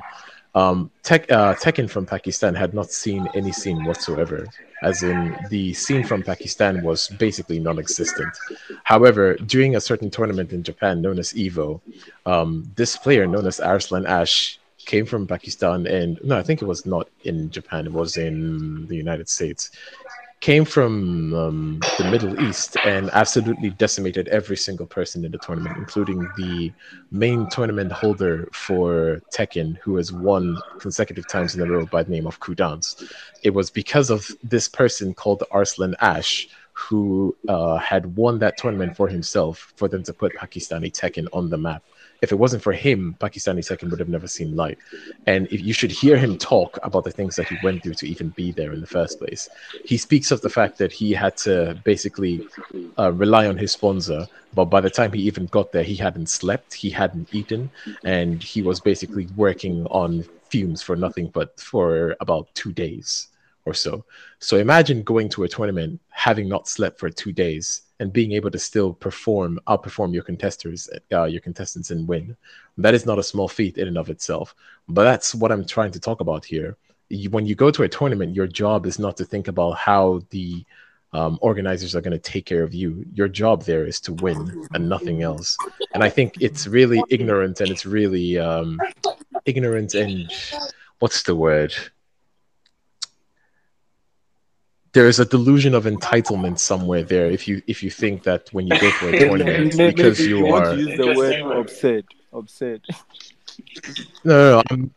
[0.54, 4.46] Um, Tek, uh, Tekken from Pakistan had not seen any scene whatsoever,
[4.82, 8.32] as in the scene from Pakistan was basically non-existent.
[8.84, 11.82] However, during a certain tournament in Japan known as Evo,
[12.24, 16.66] um, this player known as Arslan Ash came from Pakistan, and no, I think it
[16.66, 19.70] was not in Japan; it was in the United States
[20.40, 25.76] came from um, the Middle East and absolutely decimated every single person in the tournament,
[25.78, 26.72] including the
[27.10, 32.10] main tournament holder for Tekken, who has won consecutive times in a row by the
[32.10, 33.10] name of Kudans.
[33.42, 38.94] It was because of this person called Arslan Ash who uh, had won that tournament
[38.94, 41.82] for himself for them to put Pakistani Tekken on the map
[42.22, 44.78] if it wasn't for him, Pakistani Tekken would have never seen light.
[45.26, 48.08] And if you should hear him talk about the things that he went through to
[48.08, 49.48] even be there in the first place.
[49.84, 52.46] He speaks of the fact that he had to basically
[52.98, 56.30] uh, rely on his sponsor, but by the time he even got there, he hadn't
[56.30, 57.70] slept, he hadn't eaten,
[58.04, 63.28] and he was basically working on fumes for nothing but for about two days
[63.64, 64.04] or so.
[64.38, 68.50] So imagine going to a tournament having not slept for two days and being able
[68.50, 72.36] to still perform, outperform your contestants, uh, your contestants, and win.
[72.76, 74.54] That is not a small feat in and of itself.
[74.88, 76.76] But that's what I'm trying to talk about here.
[77.08, 80.22] You, when you go to a tournament, your job is not to think about how
[80.30, 80.64] the
[81.12, 83.04] um, organizers are going to take care of you.
[83.14, 85.56] Your job there is to win and nothing else.
[85.94, 88.78] And I think it's really ignorant and it's really um,
[89.46, 90.30] ignorant and
[90.98, 91.74] what's the word?
[94.96, 98.66] There is a delusion of entitlement somewhere there if you if you think that when
[98.66, 102.04] you go for a tournament because you, you are want to use the word absurd
[102.32, 102.80] absurd
[104.24, 104.90] no, no, no I'm,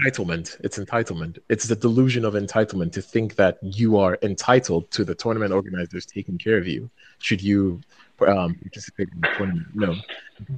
[0.00, 0.56] entitlement.
[0.60, 1.38] It's entitlement.
[1.48, 6.06] It's the delusion of entitlement to think that you are entitled to the tournament organizers
[6.06, 7.80] taking care of you should you
[8.26, 9.66] um, participate in the tournament.
[9.74, 9.94] No.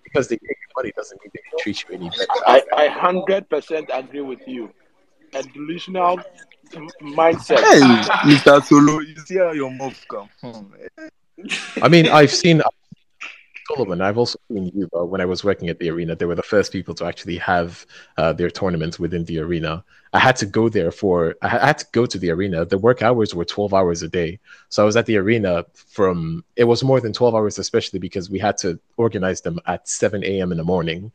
[0.04, 2.26] Because they take your money doesn't mean they can treat you any better.
[2.46, 4.70] I, I 100% agree with you.
[5.34, 6.20] A delusional
[7.00, 7.58] mindset.
[7.58, 7.80] hey
[8.30, 10.62] mr solo you see how your mouth come Hmm.
[11.82, 12.62] I mean, I've seen
[13.68, 14.00] Solomon.
[14.00, 14.88] I've also seen you.
[14.92, 17.38] But when I was working at the arena, they were the first people to actually
[17.38, 17.86] have
[18.16, 19.84] uh, their tournaments within the arena.
[20.12, 21.34] I had to go there for.
[21.42, 22.64] I had to go to the arena.
[22.64, 24.38] The work hours were twelve hours a day,
[24.68, 26.44] so I was at the arena from.
[26.56, 30.22] It was more than twelve hours, especially because we had to organize them at seven
[30.24, 30.52] a.m.
[30.52, 31.10] in the morning.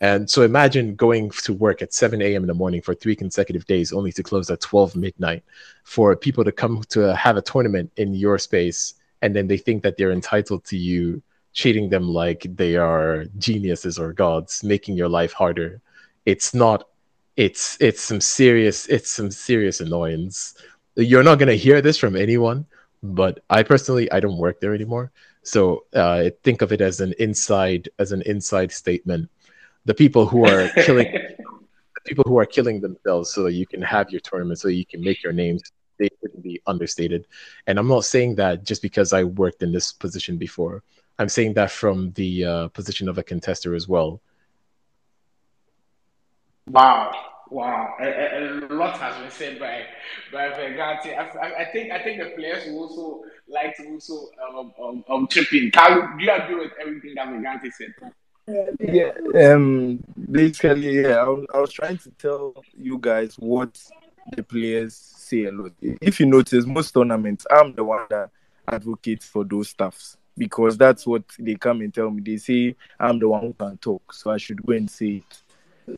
[0.00, 2.42] And so imagine going to work at 7 a.m.
[2.42, 5.44] in the morning for three consecutive days, only to close at 12 midnight.
[5.84, 9.82] For people to come to have a tournament in your space, and then they think
[9.82, 11.22] that they're entitled to you
[11.52, 15.82] treating them like they are geniuses or gods, making your life harder.
[16.24, 16.88] It's not.
[17.36, 18.86] It's it's some serious.
[18.86, 20.54] It's some serious annoyance.
[20.96, 22.66] You're not gonna hear this from anyone,
[23.02, 25.12] but I personally I don't work there anymore.
[25.42, 29.30] So uh, think of it as an inside as an inside statement
[29.90, 31.10] the people who are killing
[31.96, 34.86] the people who are killing themselves so that you can have your tournament so you
[34.86, 35.60] can make your names
[35.98, 37.26] they shouldn't be understated
[37.66, 40.84] and i'm not saying that just because i worked in this position before
[41.18, 44.20] i'm saying that from the uh, position of a contester as well
[46.70, 47.10] Wow,
[47.50, 49.82] wow, a, a, a lot has been said by
[50.32, 51.18] by Vergante.
[51.18, 55.26] I, I, think I think the players will also like to also um, um, um
[55.28, 55.72] chip in.
[55.72, 57.92] Kaalu, do you agree with everything that Vergante said?
[58.80, 59.10] Yeah
[59.48, 63.78] um basically yeah I, was- I was trying to tell you guys what
[64.36, 65.72] the players say a lot.
[65.80, 68.30] If you notice most tournaments i'm the one that
[68.68, 72.22] advocates for those stuffs because that's what they come and tell me.
[72.22, 75.42] They say i'm the one who can talk so i should go and say it.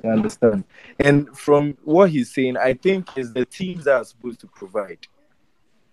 [0.03, 0.65] You understand?
[0.99, 5.07] And from what he's saying i think is the teams that are supposed to provide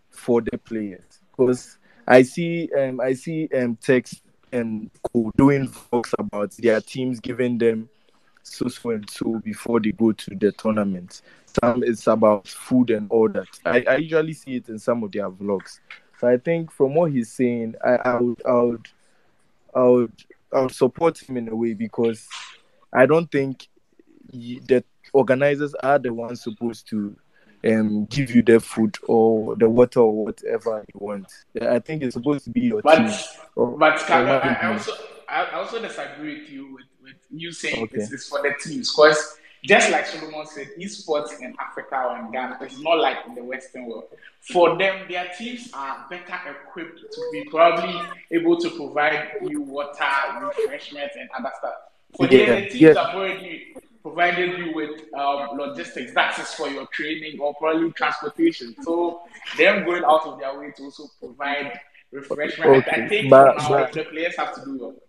[0.10, 1.20] for the players.
[1.32, 4.22] Because I see um I see um text
[4.52, 4.89] and
[5.38, 7.89] doing vlogs about their teams giving them
[8.43, 11.22] so so and so before they go to the tournament.
[11.62, 13.47] Some it's about food and all that.
[13.66, 15.80] I, I usually see it in some of their vlogs.
[16.20, 18.88] So I think from what he's saying, I, I would I would
[19.74, 20.14] I would
[20.54, 22.28] I would support him in a way because
[22.93, 23.68] I don't think
[24.32, 24.84] the
[25.14, 27.16] organizers are the ones supposed to
[27.66, 31.28] um give you the food or the water or whatever you want.
[31.62, 33.12] I think it's supposed to be your But team.
[33.55, 34.93] Or, but or I, I also
[35.28, 37.97] I also disagree with you with, with you saying Okay.
[37.97, 42.32] it's, it's for the teams because just like Solomon said, esports in Africa or in
[42.32, 44.05] Ghana is not like in the Western world.
[44.41, 48.01] For them, their teams are better equipped to be probably
[48.32, 50.05] able to provide you water,
[50.41, 51.74] refreshments, and other stuff.
[52.16, 53.05] For the Yeah, other teams yeah.
[53.05, 58.76] have already provided you with um, logistics, that is for your training or probably transportation.
[58.82, 59.22] So
[59.58, 61.80] them going out of their way to also provide
[62.12, 62.70] refreshment.
[62.72, 65.04] I, I Okay, think but but the players have to do it.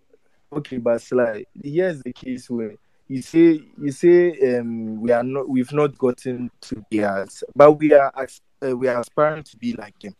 [0.52, 2.74] Okay, but Sly, here's the case where
[3.08, 7.92] you say you say um we are not we've not gotten to theirs, but we
[7.92, 10.14] are as- uh, we are aspiring to be like them.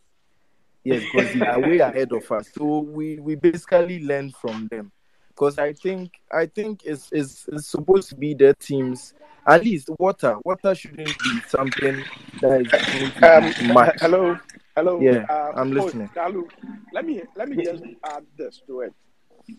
[0.85, 2.49] Yes, because they are way ahead of us.
[2.55, 4.93] So we we basically learn from them.
[5.41, 9.15] Because I think I think it's, it's it's supposed to be their teams.
[9.47, 12.05] At least water, water shouldn't be something
[12.43, 13.97] that is going to Um, be much.
[14.03, 14.37] hello,
[14.77, 15.01] hello.
[15.01, 16.11] Yeah, Uh, I'm coach listening.
[16.15, 16.47] Kaalu,
[16.93, 18.93] let me let me just add this to it.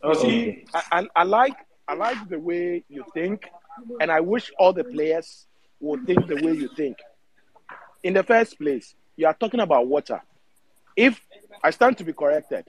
[0.04, 0.22] Okay.
[0.22, 1.56] see, I, I, I like
[1.88, 3.50] I like the way you think,
[4.00, 5.48] and I wish all the players
[5.80, 6.98] would think the way you think.
[8.04, 10.22] In the first place, you are talking about water.
[10.96, 11.20] If
[11.64, 12.66] I stand to be corrected,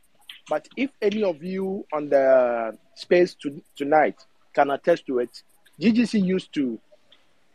[0.48, 4.24] but if any of you on the space to, tonight
[4.54, 5.42] can attest to it,
[5.80, 6.78] GGC used to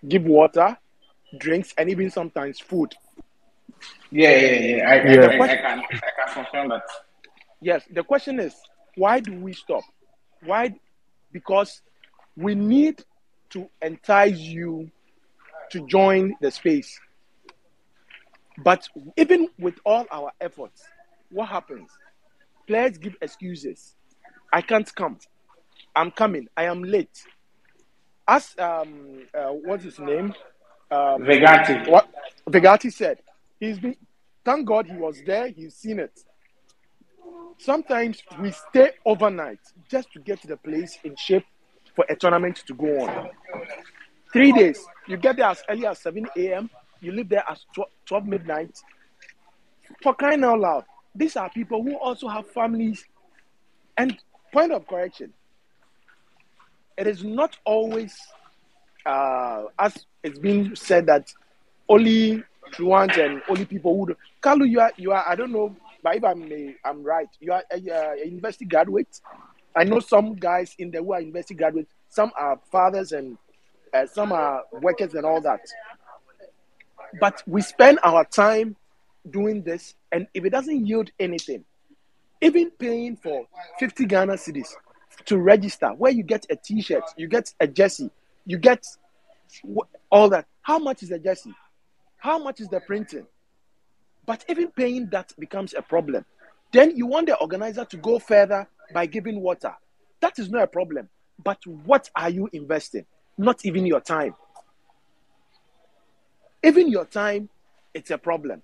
[0.08, 0.78] give water,
[1.38, 2.94] drinks, and even sometimes food.
[4.12, 4.90] Yeah, yeah, yeah.
[4.90, 5.22] I, I, Yeah.
[5.28, 6.84] I, I can I can confirm that.
[7.62, 8.56] Yes, the question is,
[8.96, 9.84] why do we stop?
[10.44, 10.74] Why?
[11.32, 11.82] Because
[12.36, 13.04] we need
[13.52, 14.90] to entice you
[15.72, 17.00] to join the space.
[18.64, 20.84] But even with all our efforts,
[21.30, 21.90] what happens?
[22.68, 23.96] Players give excuses.
[24.52, 25.18] I can't come.
[25.96, 26.48] I'm coming.
[26.56, 27.24] I am late.
[28.28, 30.34] As um, uh, what's his name?
[30.92, 31.90] Um, Vegati.
[31.90, 32.08] what
[32.50, 33.20] Vegati said.
[33.60, 33.96] He's been.
[34.44, 35.50] Thank God he was there.
[35.50, 36.20] He's seen it.
[37.58, 39.60] Sometimes we stay overnight
[39.90, 41.46] just to get to the place in shape
[41.96, 43.30] for a tournament to go on.
[44.32, 44.86] Three days.
[45.08, 46.70] You get there as early as 7 a.m.
[47.02, 48.78] You leave there as 12, 12 midnight.
[50.04, 50.86] For crying out loud,
[51.18, 53.04] these are people who also have families.
[53.98, 54.18] And
[54.54, 55.34] point of correction,
[56.98, 58.16] it is not always,
[59.06, 61.34] uh, as it's been said, that
[61.90, 64.08] only truants and only people who.
[64.08, 64.16] Do.
[64.42, 65.26] Kaalu, you are, you are.
[65.28, 67.78] I don't know, but if I'm, uh, I'm right, you are a,
[68.22, 69.20] a university graduate.
[69.76, 71.92] I know some guys in there who are university graduates.
[72.10, 73.38] Some are fathers and
[73.94, 75.62] uh, some are workers and all that.
[77.20, 78.76] But we spend our time
[79.30, 81.66] doing this, and if it doesn't yield anything,
[82.42, 83.46] even paying for
[83.80, 84.70] 50 Ghana cedis
[85.26, 88.10] to register, where you get a T-shirt, you get a jersey,
[88.46, 88.86] you get
[90.12, 90.46] all that.
[90.62, 91.54] How much is the jersey?
[92.18, 93.26] How much is the printing?
[94.26, 96.26] But even paying that becomes a problem.
[96.74, 99.74] Then you want the organizer to go further by giving water.
[100.20, 101.10] That is not a problem.
[101.44, 103.06] But what are you investing?
[103.38, 104.36] Not even your time.
[106.64, 107.50] Even your time,
[107.94, 108.62] it's a problem.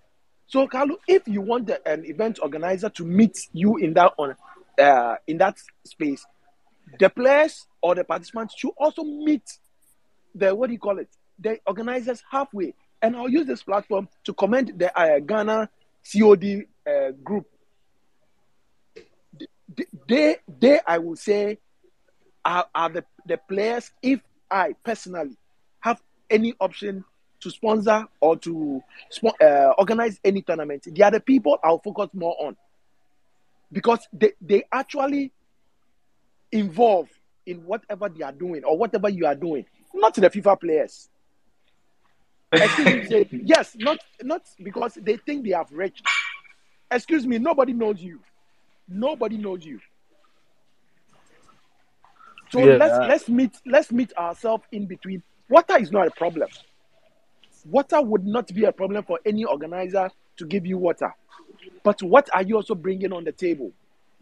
[0.48, 4.36] So, Kaalu, if you want the, an event organizer to meet you in that on
[4.80, 6.26] uh, in that space,
[7.00, 9.44] the players or the participants should also meet
[10.36, 11.10] the what do you call it?
[11.40, 12.74] The organizers halfway.
[13.02, 15.70] And I'll use this platform to commend the uh, Ghana
[16.12, 17.46] COD uh, group.
[20.08, 21.58] They- They, I will say,
[22.46, 23.92] are, are the, the players.
[24.02, 25.38] If I personally
[25.80, 27.04] have any option
[27.44, 28.82] to sponsor or to
[29.42, 32.58] uh, organize any tournament, they are the people I'll focus more on
[33.72, 35.32] because they, they actually
[36.52, 37.10] involve
[37.46, 41.10] in whatever they are doing or whatever you are doing, not the FIFA players.
[42.54, 46.06] Excuse me, say, yes, not not because they think they have reached.
[46.92, 48.20] Excuse me, nobody knows you.
[48.88, 49.80] Nobody knows you.
[52.52, 55.24] So Yeah, let's uh, let's meet let's meet ourselves in between.
[55.50, 56.50] Water is not a problem.
[57.66, 61.14] Water would not be a problem for any organizer to give you water.
[61.84, 63.72] But what are you also bringing on the table?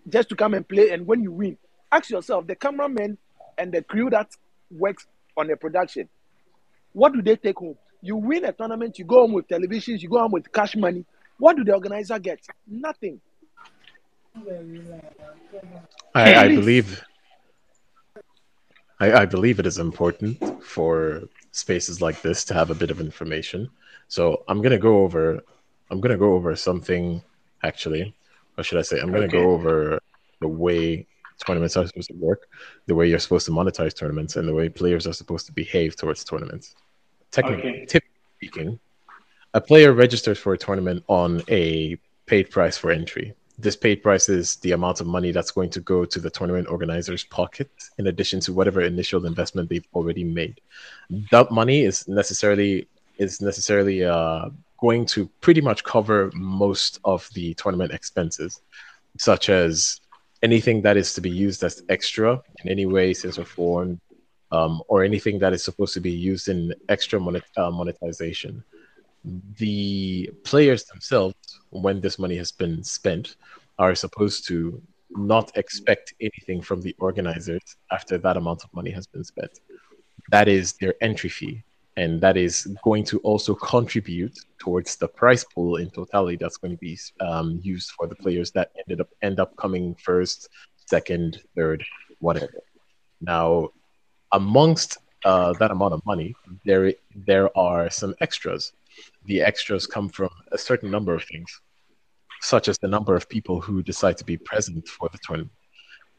[0.07, 1.57] Just to come and play, and when you win,
[1.91, 3.17] ask yourself the cameraman
[3.57, 4.29] and the crew that
[4.69, 5.07] works
[5.37, 6.09] on the production,
[6.93, 7.77] what do they take home?
[8.01, 11.05] You win a tournament, you go home with televisions, you go home with cash money.
[11.37, 12.39] What do the organizer get?
[12.67, 13.21] Nothing.
[16.15, 17.03] I, I believe
[18.99, 22.99] I, I believe it is important for spaces like this to have a bit of
[22.99, 23.69] information.
[24.07, 25.41] So I'm gonna go over
[25.89, 27.21] I'm gonna go over something
[27.63, 28.15] actually,
[28.57, 29.37] or should I say I'm gonna Okay.
[29.37, 29.99] go over
[30.39, 31.07] the way
[31.45, 32.47] tournaments are supposed to work,
[32.87, 35.95] the way you're supposed to monetize tournaments, and the way players are supposed to behave
[35.95, 36.75] towards tournaments.
[37.31, 37.85] Technically, Okay.
[37.85, 38.79] typically speaking,
[39.53, 41.97] a player registers for a tournament on a
[42.27, 43.33] paid price for entry.
[43.61, 46.67] This paid price is the amount of money that's going to go to the tournament
[46.67, 47.69] organizer's pocket,
[47.99, 50.59] in addition to whatever initial investment they've already made.
[51.31, 57.53] That money is necessarily is necessarily uh, going to pretty much cover most of the
[57.53, 58.61] tournament expenses,
[59.17, 60.01] such as
[60.41, 64.01] anything that is to be used as extra in any way, sense, or form,
[64.51, 68.63] um, or anything that is supposed to be used in extra monet- uh, monetization
[69.57, 73.35] the players themselves, when this money has been spent,
[73.79, 79.07] are supposed to not expect anything from the organizers after that amount of money has
[79.07, 79.59] been spent.
[80.29, 81.63] That is their entry fee.
[81.97, 86.71] And that is going to also contribute towards the prize pool in totality that's going
[86.71, 90.47] to be um, used for the players that ended up end up coming first,
[90.85, 91.83] second, third,
[92.19, 92.61] whatever.
[93.19, 93.69] Now,
[94.31, 96.33] amongst uh, that amount of money,
[96.65, 98.71] there there are some extras.
[99.25, 101.61] The extras come from a certain number of things,
[102.41, 105.51] such as the number of people who decide to be present for the tournament.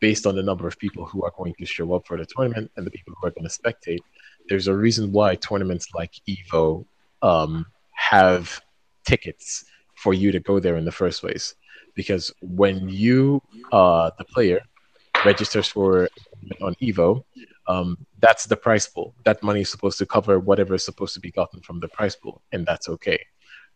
[0.01, 2.71] Based on the number of people who are going to show up for the tournament
[2.77, 4.01] and the people who are going to spectate,
[4.49, 6.85] there's a reason why tournaments like Evo
[7.23, 8.61] um, have
[9.07, 9.65] tickets
[9.95, 11.55] for you to go there in the first place.
[11.95, 13.41] Because when you,
[13.71, 14.61] uh, the player,
[15.25, 16.09] registers for
[16.61, 17.25] on Evo,
[17.73, 19.15] um, that's the price pool.
[19.25, 22.17] That money is supposed to cover whatever is supposed to be gotten from the price
[22.17, 23.21] pool, and that's okay.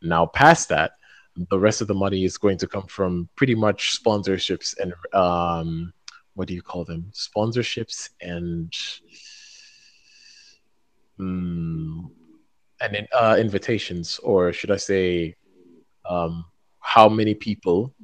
[0.02, 0.92] Now, past that,
[1.50, 5.92] the rest of the money is going to come from pretty much sponsorships and um,
[6.34, 7.10] what do you call them?
[7.12, 8.72] Sponsorships and
[11.18, 12.10] mm,
[12.80, 15.36] and uh, invitations, or should I say,
[16.08, 16.44] um,
[16.80, 17.94] how many people,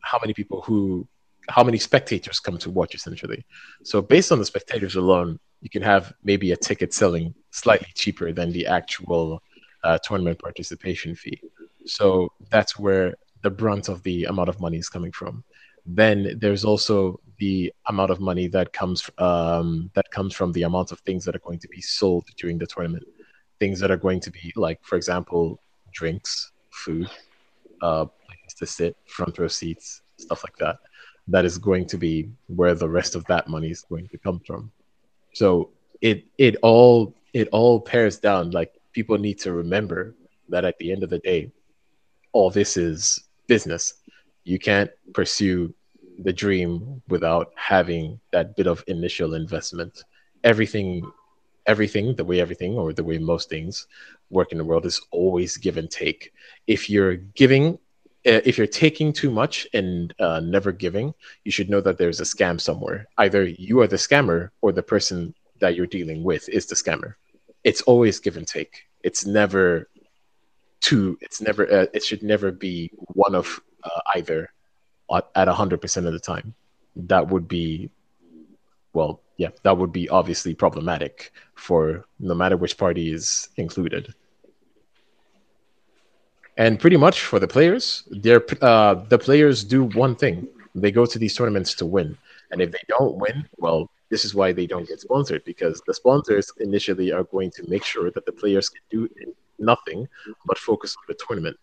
[0.00, 1.06] how many people who,
[1.48, 3.44] how many spectators come to watch essentially.
[3.84, 8.32] So based on the spectators alone, you can have maybe a ticket selling slightly cheaper
[8.32, 9.42] than the actual
[9.84, 11.40] uh, tournament participation fee.
[11.86, 15.44] So that's where the brunt of the amount of money is coming from.
[15.84, 20.90] Then there's also the amount of money that comes um, that comes from the amount
[20.90, 23.04] of things that are going to be sold during the tournament.
[23.60, 25.60] Things that are going to be like, for example,
[25.92, 27.08] drinks, food,
[27.82, 30.78] uh, places to sit, front row seats, stuff like that.
[31.28, 34.40] That is going to be where the rest of that money is going to come
[34.46, 34.70] from.
[35.32, 35.70] So
[36.00, 38.50] it it all it all pairs down.
[38.50, 40.14] Like people need to remember
[40.48, 41.50] that at the end of the day,
[42.32, 43.94] all this is business.
[44.44, 45.74] You can't pursue
[46.18, 50.04] the dream without having that bit of initial investment.
[50.44, 51.10] Everything,
[51.66, 53.86] everything, the way everything or the way most things
[54.30, 56.32] work in the world is always give and take.
[56.66, 57.78] If you're giving,
[58.26, 62.24] if you're taking too much and uh, never giving, you should know that there's a
[62.24, 63.06] scam somewhere.
[63.18, 67.14] Either you are the scammer or the person that you're dealing with is the scammer.
[67.62, 68.84] It's always give and take.
[69.02, 69.88] It's never
[70.80, 71.16] two.
[71.20, 71.70] It's never.
[71.70, 74.50] Uh, it should never be one of uh, either
[75.14, 76.54] at at hundred percent of the time.
[76.96, 77.90] That would be,
[78.92, 84.14] well, yeah, that would be obviously problematic for no matter which party is included.
[86.56, 91.04] And pretty much for the players, they're uh, the players do one thing: they go
[91.04, 92.16] to these tournaments to win.
[92.50, 95.92] And if they don't win, well, this is why they don't get sponsored because the
[95.92, 99.08] sponsors initially are going to make sure that the players can do
[99.58, 100.08] nothing
[100.46, 101.56] but focus on the tournament.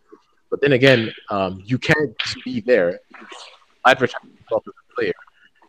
[0.50, 3.00] But then again, um, you can't be there,
[3.88, 5.14] yourself as a player,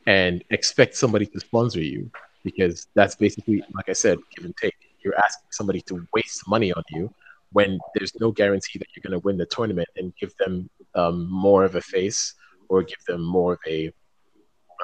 [0.06, 2.10] and expect somebody to sponsor you
[2.42, 4.74] because that's basically, like I said, give and take.
[5.02, 7.12] You're asking somebody to waste money on you
[7.54, 11.30] when there's no guarantee that you're going to win the tournament and give them um,
[11.30, 12.34] more of a face
[12.68, 13.90] or give them more of a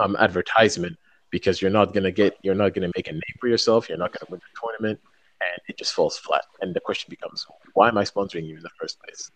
[0.00, 0.96] um, advertisement
[1.30, 3.88] because you're not going to get, you're not going to make a name for yourself.
[3.88, 5.00] You're not going to win the tournament
[5.40, 6.44] and it just falls flat.
[6.60, 7.44] And the question becomes,
[7.74, 9.30] why am I sponsoring you in the first place?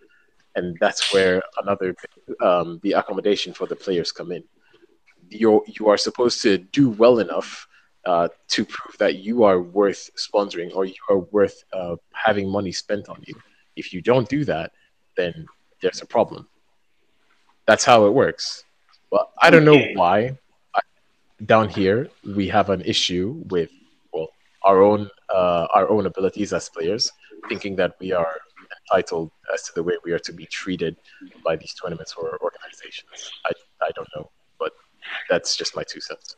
[0.55, 1.97] And that's where another
[2.40, 4.44] um, the accommodation for the players come in.
[5.28, 7.66] You you are supposed to do well enough
[8.06, 12.72] uh, to prove that you are worth sponsoring or you are worth uh, having money
[12.72, 13.35] spent on you.
[13.76, 14.72] If you don't do that,
[15.16, 15.47] then
[15.81, 16.48] there's a problem.
[17.66, 18.64] That's how it works.
[19.10, 20.36] But I don't know why
[20.74, 20.81] I,
[21.47, 23.70] down here we have an issue with
[24.12, 24.28] well
[24.64, 27.10] our own uh, our own abilities as players,
[27.48, 28.36] thinking that we are
[28.90, 30.97] entitled as to the way we are to be treated
[31.44, 33.32] by these tournaments or organizations.
[33.47, 33.52] I,
[33.82, 34.72] I don't know, but
[35.31, 36.36] that's just my two cents.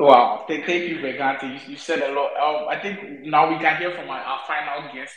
[0.00, 1.42] Wow, thank, thank you, Vergante.
[1.42, 2.32] You, you said a lot.
[2.34, 5.14] Um, I think now we can hear from our, our final guest,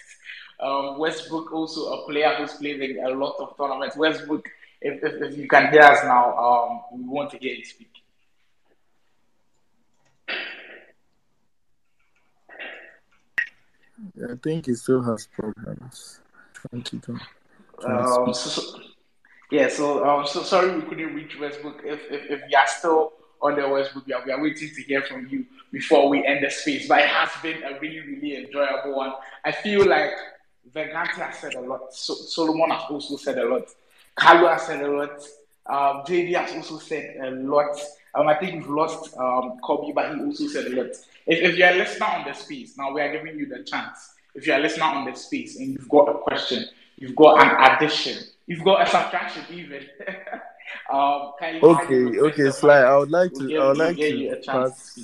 [0.59, 3.95] um, Westbrook, also a player who's played in a lot of tournaments.
[3.95, 4.45] Westbrook,
[4.81, 7.87] if, if, if you can hear us now, um, we want to hear you speak.
[14.29, 16.19] I think he still has problems.
[16.55, 17.19] Trying to do.
[17.87, 18.79] Um, so, so,
[19.49, 21.83] yeah, so um, so sorry we couldn't reach Westbrook.
[21.85, 23.13] If if, if you are still
[23.51, 26.49] the Westbrook, we are, we are waiting to hear from you before we end the
[26.49, 26.87] space.
[26.87, 29.13] But it has been a really really enjoyable one.
[29.43, 30.11] I feel like
[30.73, 31.93] Vergante has said a lot.
[31.93, 33.67] So, Solomon has also said a lot.
[34.17, 35.21] Kaalu has said a lot.
[35.65, 37.79] Um, Jaidy has also said a lot.
[38.15, 40.91] Um, I think we've lost um, Kobby, but he also said a lot.
[41.25, 44.13] If, if you're a listener on the space, now we are giving you the chance.
[44.35, 46.65] If you're a listener on the space and you've got a question,
[46.97, 49.85] you've got an addition, you've got a subtraction even.
[50.91, 51.31] um,
[51.61, 52.79] okay, okay, Sly.
[52.79, 53.59] I would like to.
[53.59, 54.99] I would like to pass.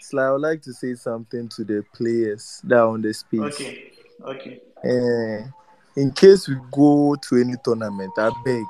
[0.00, 3.40] Sly, I would like to say something to the players that are on the space.
[3.40, 3.92] Okay.
[4.24, 4.60] Okay.
[4.84, 5.48] Uh,
[5.96, 8.64] in case we go to any tournament, I beg,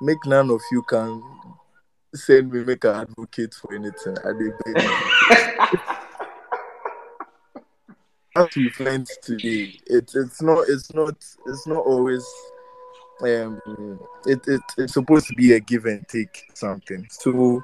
[0.00, 1.22] make none of you can
[2.14, 4.16] send me make an advocate for anything.
[4.24, 4.74] I beg.
[8.36, 11.14] As we learned today, it, it's not it's not
[11.46, 12.26] it's not always
[13.20, 13.60] um
[14.26, 17.06] it, it it's supposed to be a give and take something.
[17.10, 17.62] So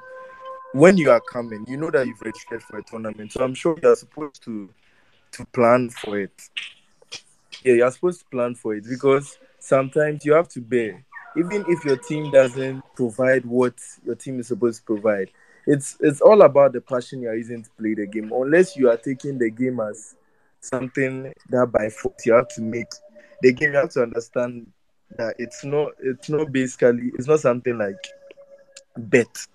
[0.73, 3.33] when you are coming, you know that you've registered for a tournament.
[3.33, 4.69] So I'm sure you are supposed to
[5.33, 6.49] to plan for it.
[7.63, 11.05] Yeah, you're supposed to plan for it because sometimes you have to bear
[11.37, 13.73] even if your team doesn't provide what
[14.05, 15.29] your team is supposed to provide,
[15.67, 18.31] it's it's all about the passion you are using to play the game.
[18.33, 20.15] Unless you are taking the game as
[20.59, 22.87] something that by force you have to make
[23.41, 24.67] the game, you have to understand
[25.17, 28.07] that it's not it's not basically it's not something like
[28.97, 29.47] bet,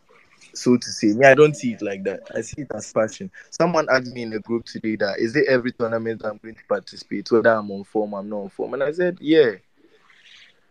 [0.55, 1.09] so to say.
[1.09, 2.20] Me, I don't see it like that.
[2.35, 3.31] I see it as passion.
[3.51, 6.65] Someone asked me in a group today that is it every tournament I'm going to
[6.69, 9.53] participate, whether I'm on form, I'm not on form, and I said yeah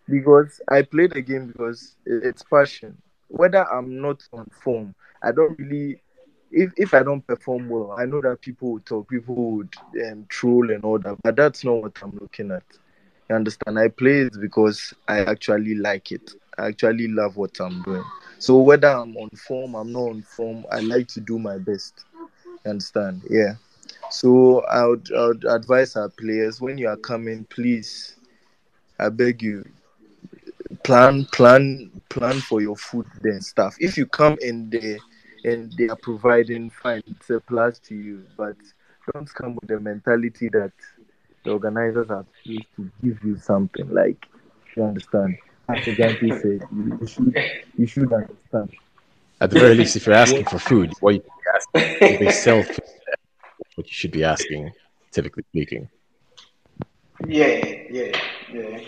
[0.08, 2.98] because I play the game because it's passion.
[3.28, 6.02] Whether I'm not on form, I don't really.
[6.52, 9.74] If if I don't perform well, I know that people would talk, people would
[10.06, 12.64] um, troll and all that, but that's not what I'm looking at.
[13.30, 13.80] You understand?
[13.80, 16.32] I play it because I actually like it.
[16.58, 18.04] I actually love what I'm doing.
[18.40, 22.06] So whether I'm on form, I'm not on form, I like to do my best.
[22.64, 23.22] You understand?
[23.30, 23.56] Yeah.
[24.12, 28.16] So I would, I would advise our players when you are coming, please,
[29.00, 29.66] I beg you,
[30.84, 33.76] plan plan plan for your food and stuff.
[33.80, 35.00] If you come in there
[35.44, 38.24] and they are providing fine, it's a plus to you.
[38.38, 38.56] But
[39.14, 40.72] don't come with the mentality that
[41.46, 43.90] the organizers are supposed to give you something.
[43.94, 44.28] Like
[44.76, 45.38] you understand.
[45.68, 47.36] As Gandhi said, you, you should
[47.78, 48.72] you should understand.
[49.42, 51.24] At the very least, if you're asking for food, what you
[51.56, 52.80] asking, if they sell food,
[53.76, 54.72] what you should be asking,
[55.12, 55.90] typically speaking.
[57.28, 58.12] Yeah, yeah,
[58.52, 58.80] yeah.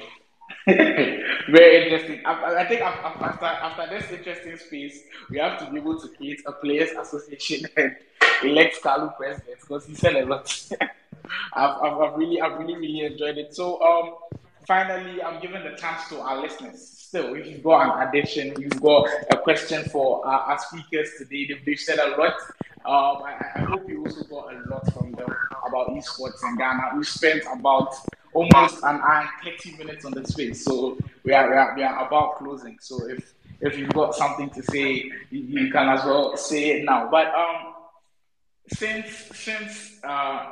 [0.68, 2.22] Very interesting.
[2.26, 6.42] I, I think after, after this interesting space, we have to be able to create
[6.46, 7.96] a players' association and
[8.44, 10.70] elect Kaalu president because he said a lot.
[11.54, 13.56] I've, I've, I've, really, I've really, really enjoyed it.
[13.56, 14.16] So, um,
[14.66, 16.94] finally, I'm giving the chance to our listeners.
[16.98, 21.48] Still, if you've got an addition, you've got a question for our, our speakers today,
[21.48, 22.34] they've, they've said a lot.
[22.86, 25.34] Um, I, I, hope you also got a lot from them
[25.68, 26.92] about esports in Ghana.
[26.98, 27.94] We spent about
[28.34, 30.64] almost an hour 30 minutes on the space.
[30.64, 32.78] So we are, we are, we are about closing.
[32.80, 36.86] So if if you've got something to say, you, you can as well say it
[36.86, 37.10] now.
[37.10, 37.74] But um,
[38.68, 40.52] since since uh,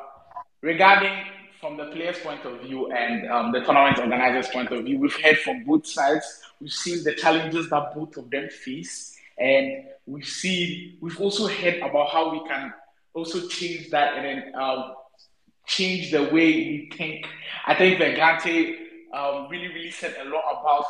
[0.62, 1.14] regarding
[1.60, 5.20] from the players' point of view and um, the tournament organizers' point of view, we've
[5.22, 6.42] heard from both sides.
[6.60, 11.78] We've seen the challenges that both of them face, and we've seen we've also heard
[11.78, 12.74] about how we can
[13.14, 14.94] also change that and then um,
[15.66, 17.26] change the way we think.
[17.66, 18.76] I think Vergante
[19.14, 20.86] um, really, really said a lot about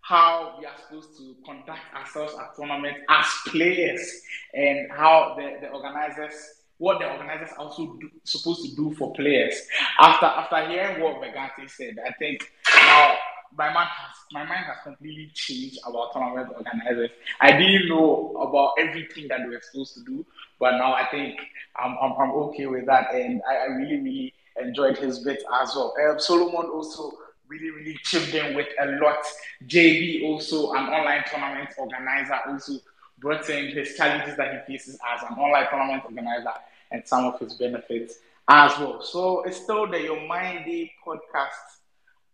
[0.00, 4.22] how we are supposed to conduct ourselves at tournament as players
[4.54, 6.34] and how the, the organizers
[6.78, 9.54] what the organizers also do, supposed to do for players.
[10.00, 13.14] After after hearing what Vergante said, I think now
[13.56, 17.10] my mind has my mind has completely changed about tournament organizers.
[17.40, 20.26] I didn't know about everything that they were supposed to do,
[20.60, 21.38] but now I think
[21.76, 25.74] I'm I'm, I'm okay with that, and I, I really really enjoyed his bit as
[25.74, 25.94] well.
[26.10, 27.12] Um, Solomon also
[27.48, 29.24] really really chipped in with a lot.
[29.66, 32.72] JB also an online tournament organizer also
[33.18, 36.52] brought in his challenges that he faces as an online tournament organizer
[36.90, 38.18] and some of his benefits
[38.48, 39.02] as well.
[39.02, 41.80] So it's still the Your Mind Day podcast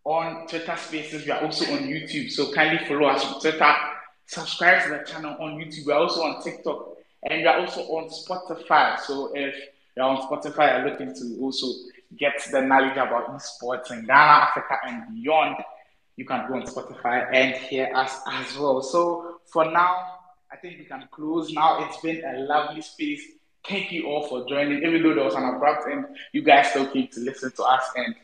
[0.04, 1.24] on Twitter Spaces.
[1.24, 2.30] We are also on YouTube.
[2.30, 3.74] So kindly follow us on Twitter.
[4.26, 5.86] Subscribe to the channel on YouTube.
[5.86, 8.98] We are also on TikTok and we are also on Spotify.
[9.00, 9.54] So if
[9.96, 11.66] you're on Spotify, you're looking to also
[12.18, 15.56] get the knowledge about esports in Ghana, Africa, and beyond,
[16.16, 18.82] you can go on Spotify and hear us as well.
[18.82, 20.18] So for now,
[20.52, 21.82] I think we can close now.
[21.88, 23.22] It's been a lovely space.
[23.66, 24.82] Thank you all for joining.
[24.82, 27.82] Even though there was an abrupt end, you guys still came to listen to us
[27.96, 28.14] and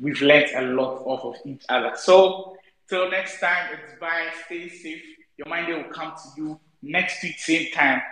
[0.00, 1.92] we've learned a lot off of each other.
[1.94, 2.56] So
[2.88, 4.30] till next time, it's bye.
[4.46, 5.02] Stay safe.
[5.36, 8.02] Your mind will come to you next week, same time,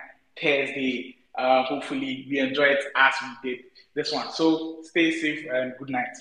[0.41, 1.17] Thursday.
[1.37, 4.31] Uh, hopefully, we enjoy it as we did this one.
[4.31, 6.15] So stay safe and good night.